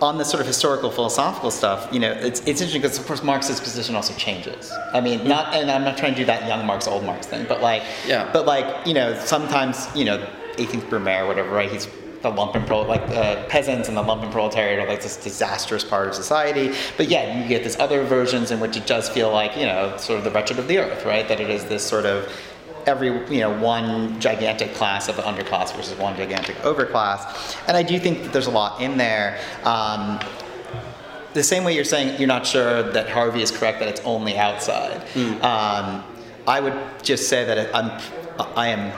on 0.01 0.17
the 0.17 0.25
sort 0.25 0.41
of 0.41 0.45
historical 0.47 0.91
philosophical 0.91 1.49
stuff, 1.49 1.87
you 1.89 2.01
know, 2.01 2.11
it's, 2.11 2.41
it's 2.41 2.59
interesting 2.59 2.81
because 2.81 2.99
of 2.99 3.07
course 3.07 3.23
Marx's 3.23 3.61
position 3.61 3.95
also 3.95 4.13
changes. 4.15 4.69
I 4.93 4.99
mean, 4.99 5.25
not, 5.25 5.53
and 5.55 5.71
I'm 5.71 5.85
not 5.85 5.97
trying 5.97 6.11
to 6.13 6.17
do 6.19 6.25
that 6.25 6.45
young 6.49 6.65
Marx, 6.65 6.85
old 6.85 7.05
Marx 7.05 7.25
thing, 7.25 7.45
but 7.47 7.61
like, 7.61 7.81
Yeah. 8.05 8.29
but 8.33 8.45
like, 8.45 8.85
you 8.85 8.93
know, 8.93 9.17
sometimes, 9.23 9.87
you 9.95 10.03
know, 10.03 10.17
18th 10.57 10.89
Brumaire 10.89 11.23
or 11.23 11.27
whatever, 11.27 11.49
right? 11.49 11.71
He's 11.71 11.85
the 12.21 12.29
lumpen 12.31 12.67
pro, 12.67 12.81
like 12.81 13.03
uh, 13.09 13.45
peasants 13.45 13.87
and 13.87 13.95
the 13.95 14.03
lumpen 14.03 14.31
proletariat 14.33 14.79
are 14.79 14.87
like 14.87 15.01
this 15.01 15.15
disastrous 15.15 15.85
part 15.85 16.09
of 16.09 16.13
society. 16.15 16.75
But 16.97 17.07
yeah, 17.07 17.41
you 17.41 17.47
get 17.47 17.63
this 17.63 17.79
other 17.79 18.03
versions 18.03 18.51
in 18.51 18.59
which 18.59 18.75
it 18.75 18.85
does 18.85 19.07
feel 19.07 19.31
like, 19.31 19.55
you 19.55 19.65
know, 19.65 19.95
sort 19.95 20.17
of 20.17 20.25
the 20.25 20.31
wretched 20.31 20.59
of 20.59 20.67
the 20.67 20.79
earth, 20.79 21.05
right? 21.05 21.25
That 21.29 21.39
it 21.39 21.49
is 21.49 21.63
this 21.65 21.85
sort 21.85 22.05
of 22.05 22.29
every 22.85 23.07
you 23.33 23.41
know 23.41 23.57
one 23.59 24.19
gigantic 24.19 24.73
class 24.73 25.07
of 25.07 25.15
the 25.15 25.21
underclass 25.23 25.75
versus 25.75 25.97
one 25.97 26.15
gigantic 26.15 26.55
overclass. 26.57 27.57
And 27.67 27.75
i 27.77 27.83
do 27.83 27.99
think 27.99 28.23
that 28.23 28.33
there's 28.33 28.47
a 28.47 28.51
lot 28.51 28.81
in 28.81 28.97
there. 28.97 29.39
Um, 29.63 30.19
the 31.33 31.43
same 31.43 31.63
way 31.65 31.75
you're 31.75 31.83
saying 31.83 32.17
you're 32.19 32.27
not 32.27 32.45
sure 32.45 32.81
that 32.81 33.09
harvey 33.09 33.41
is 33.41 33.51
correct 33.51 33.79
that 33.79 33.89
it's 33.89 34.01
only 34.01 34.37
outside. 34.37 35.01
Um, 35.41 36.03
i 36.47 36.59
would 36.59 36.77
just 37.03 37.27
say 37.27 37.43
that 37.45 37.75
I'm, 37.75 37.89
i 38.55 38.67
am 38.67 38.91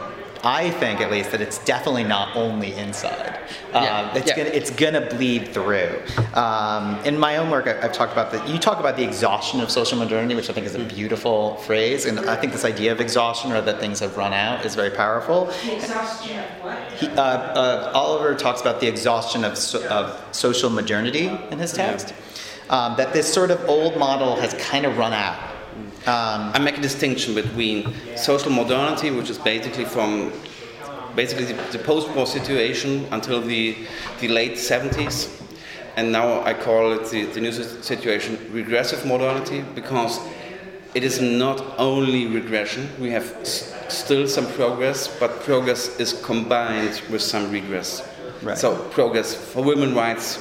I 0.48 0.70
think, 0.72 1.02
at 1.02 1.12
least, 1.12 1.32
that 1.32 1.42
it's 1.42 1.58
definitely 1.66 2.06
not 2.06 2.34
only 2.38 2.74
inside. 2.74 3.38
Um, 3.74 3.84
Yeah, 3.84 4.16
it's 4.16 4.28
yeah. 4.28 4.38
gonna 4.38 4.50
it's 4.50 4.70
gonna 4.70 5.02
bleed 5.02 5.50
through. 5.50 6.02
Um, 6.34 6.98
in 7.04 7.20
my 7.20 7.36
own 7.36 7.50
work, 7.50 7.68
I, 7.68 7.82
I've 7.82 7.92
talked 7.92 8.14
about 8.14 8.32
that. 8.32 8.48
You 8.48 8.58
talk 8.58 8.80
about 8.80 8.96
the 8.96 9.04
exhaustion 9.04 9.60
of 9.60 9.70
social 9.70 9.98
modernity, 9.98 10.36
which 10.36 10.50
I 10.50 10.54
think 10.54 10.66
is 10.66 10.76
a 10.76 10.80
beautiful 10.86 11.58
phrase, 11.58 12.06
and 12.06 12.22
I 12.22 12.38
think 12.38 12.54
this 12.54 12.64
idea 12.64 12.94
of 12.94 13.02
exhaustion 13.02 13.52
or 13.52 13.60
that 13.60 13.82
things 13.82 14.00
have 14.00 14.16
run 14.16 14.32
out 14.32 14.66
is 14.66 14.74
very 14.74 14.90
powerful. 14.92 15.48
The 15.66 15.76
exhaustion 15.76 16.40
of 16.40 16.46
what? 16.64 16.78
He, 16.94 17.08
uh, 17.10 17.22
uh, 17.22 17.92
Oliver 17.94 18.34
talks 18.34 18.62
about 18.62 18.80
the 18.80 18.88
exhaustion 18.88 19.44
of, 19.44 19.58
so, 19.58 19.86
of 19.90 20.18
social 20.32 20.70
modernity 20.70 21.28
in 21.52 21.60
his 21.60 21.74
text. 21.74 22.14
Um, 22.70 22.96
that 22.98 23.12
this 23.14 23.32
sort 23.34 23.52
of 23.52 23.60
old 23.68 23.98
model 23.98 24.38
has 24.38 24.54
kind 24.56 24.86
of 24.86 24.98
run 24.98 25.14
out. 25.14 25.38
Um, 26.08 26.52
I 26.54 26.60
make 26.60 26.78
a 26.78 26.82
distinction 26.82 27.36
between 27.36 27.94
social 28.16 28.52
modernity, 28.52 29.12
which 29.12 29.30
is 29.30 29.38
basically 29.38 29.86
from 29.86 30.32
basically 31.16 31.46
the, 31.46 31.54
the 31.72 31.80
post-war 31.80 32.26
situation 32.26 33.06
until 33.12 33.42
the, 33.42 33.76
the 34.22 34.28
late 34.30 34.54
70s, 34.54 35.30
and 35.98 36.12
now 36.12 36.42
I 36.44 36.54
call 36.54 36.94
it 36.94 37.10
the, 37.10 37.26
the 37.26 37.42
new 37.42 37.52
situation 37.52 38.38
regressive 38.52 39.06
modernity 39.06 39.64
because 39.76 40.20
it 40.94 41.04
is 41.04 41.20
not 41.20 41.62
only 41.78 42.28
regression. 42.28 42.88
We 43.00 43.10
have 43.12 43.26
s- 43.42 43.74
still 43.90 44.28
some 44.28 44.48
progress, 44.54 45.08
but 45.20 45.42
progress 45.42 46.00
is 46.00 46.14
combined 46.24 47.02
with 47.10 47.22
some 47.22 47.52
regress. 47.52 48.08
Right. 48.42 48.58
So 48.58 48.76
progress 48.90 49.34
for 49.36 49.64
women 49.64 49.96
rights, 49.96 50.38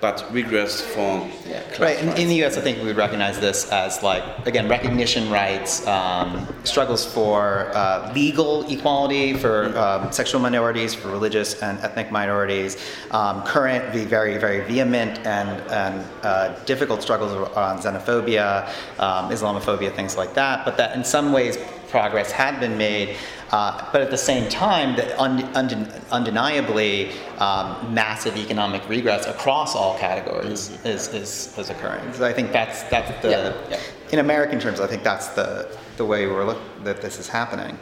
but 0.00 0.24
regress 0.32 0.80
from 0.80 1.30
yeah, 1.46 1.62
class 1.72 1.80
Right, 1.80 1.98
in, 2.02 2.08
in 2.16 2.28
the 2.28 2.36
U.S., 2.36 2.56
I 2.56 2.60
think 2.60 2.78
we 2.78 2.84
would 2.84 2.96
recognize 2.96 3.40
this 3.40 3.70
as 3.70 4.02
like 4.02 4.22
again 4.46 4.68
recognition 4.68 5.30
rights, 5.30 5.86
um, 5.86 6.46
struggles 6.64 7.04
for 7.04 7.70
uh, 7.74 8.12
legal 8.14 8.68
equality 8.70 9.34
for 9.34 9.76
um, 9.78 10.12
sexual 10.12 10.40
minorities, 10.40 10.94
for 10.94 11.08
religious 11.08 11.60
and 11.62 11.78
ethnic 11.80 12.10
minorities, 12.10 12.76
um, 13.10 13.42
current, 13.44 13.92
the 13.92 14.04
very 14.04 14.38
very 14.38 14.60
vehement 14.66 15.18
and 15.26 15.60
and 15.70 16.06
uh, 16.22 16.48
difficult 16.64 17.02
struggles 17.02 17.32
on 17.56 17.78
xenophobia, 17.78 18.68
um, 18.98 19.30
Islamophobia, 19.30 19.94
things 19.94 20.16
like 20.16 20.34
that. 20.34 20.64
But 20.64 20.76
that 20.76 20.96
in 20.96 21.04
some 21.04 21.32
ways 21.32 21.58
progress 21.88 22.30
had 22.30 22.60
been 22.60 22.76
made. 22.76 23.16
Uh, 23.50 23.88
but 23.92 24.02
at 24.02 24.10
the 24.10 24.18
same 24.18 24.48
time, 24.50 24.94
that 24.96 25.18
un- 25.18 25.48
unden- 25.54 25.90
undeniably 26.10 27.10
um, 27.38 27.94
massive 27.94 28.36
economic 28.36 28.86
regress 28.88 29.26
across 29.26 29.74
all 29.74 29.98
categories 29.98 30.70
is, 30.84 31.08
is, 31.14 31.56
is 31.58 31.70
occurring. 31.70 32.12
So 32.12 32.24
I 32.24 32.32
think 32.32 32.52
that's 32.52 32.82
that's 32.84 33.10
the 33.22 33.30
Yeah, 33.30 33.54
yeah. 33.70 33.80
in 34.12 34.18
American 34.18 34.60
terms. 34.60 34.80
I 34.80 34.86
think 34.86 35.02
that's 35.02 35.28
the 35.28 35.74
the 35.96 36.04
way 36.04 36.26
we're 36.26 36.44
look 36.44 36.60
that 36.84 37.00
this 37.00 37.18
is 37.18 37.28
happening. 37.28 37.78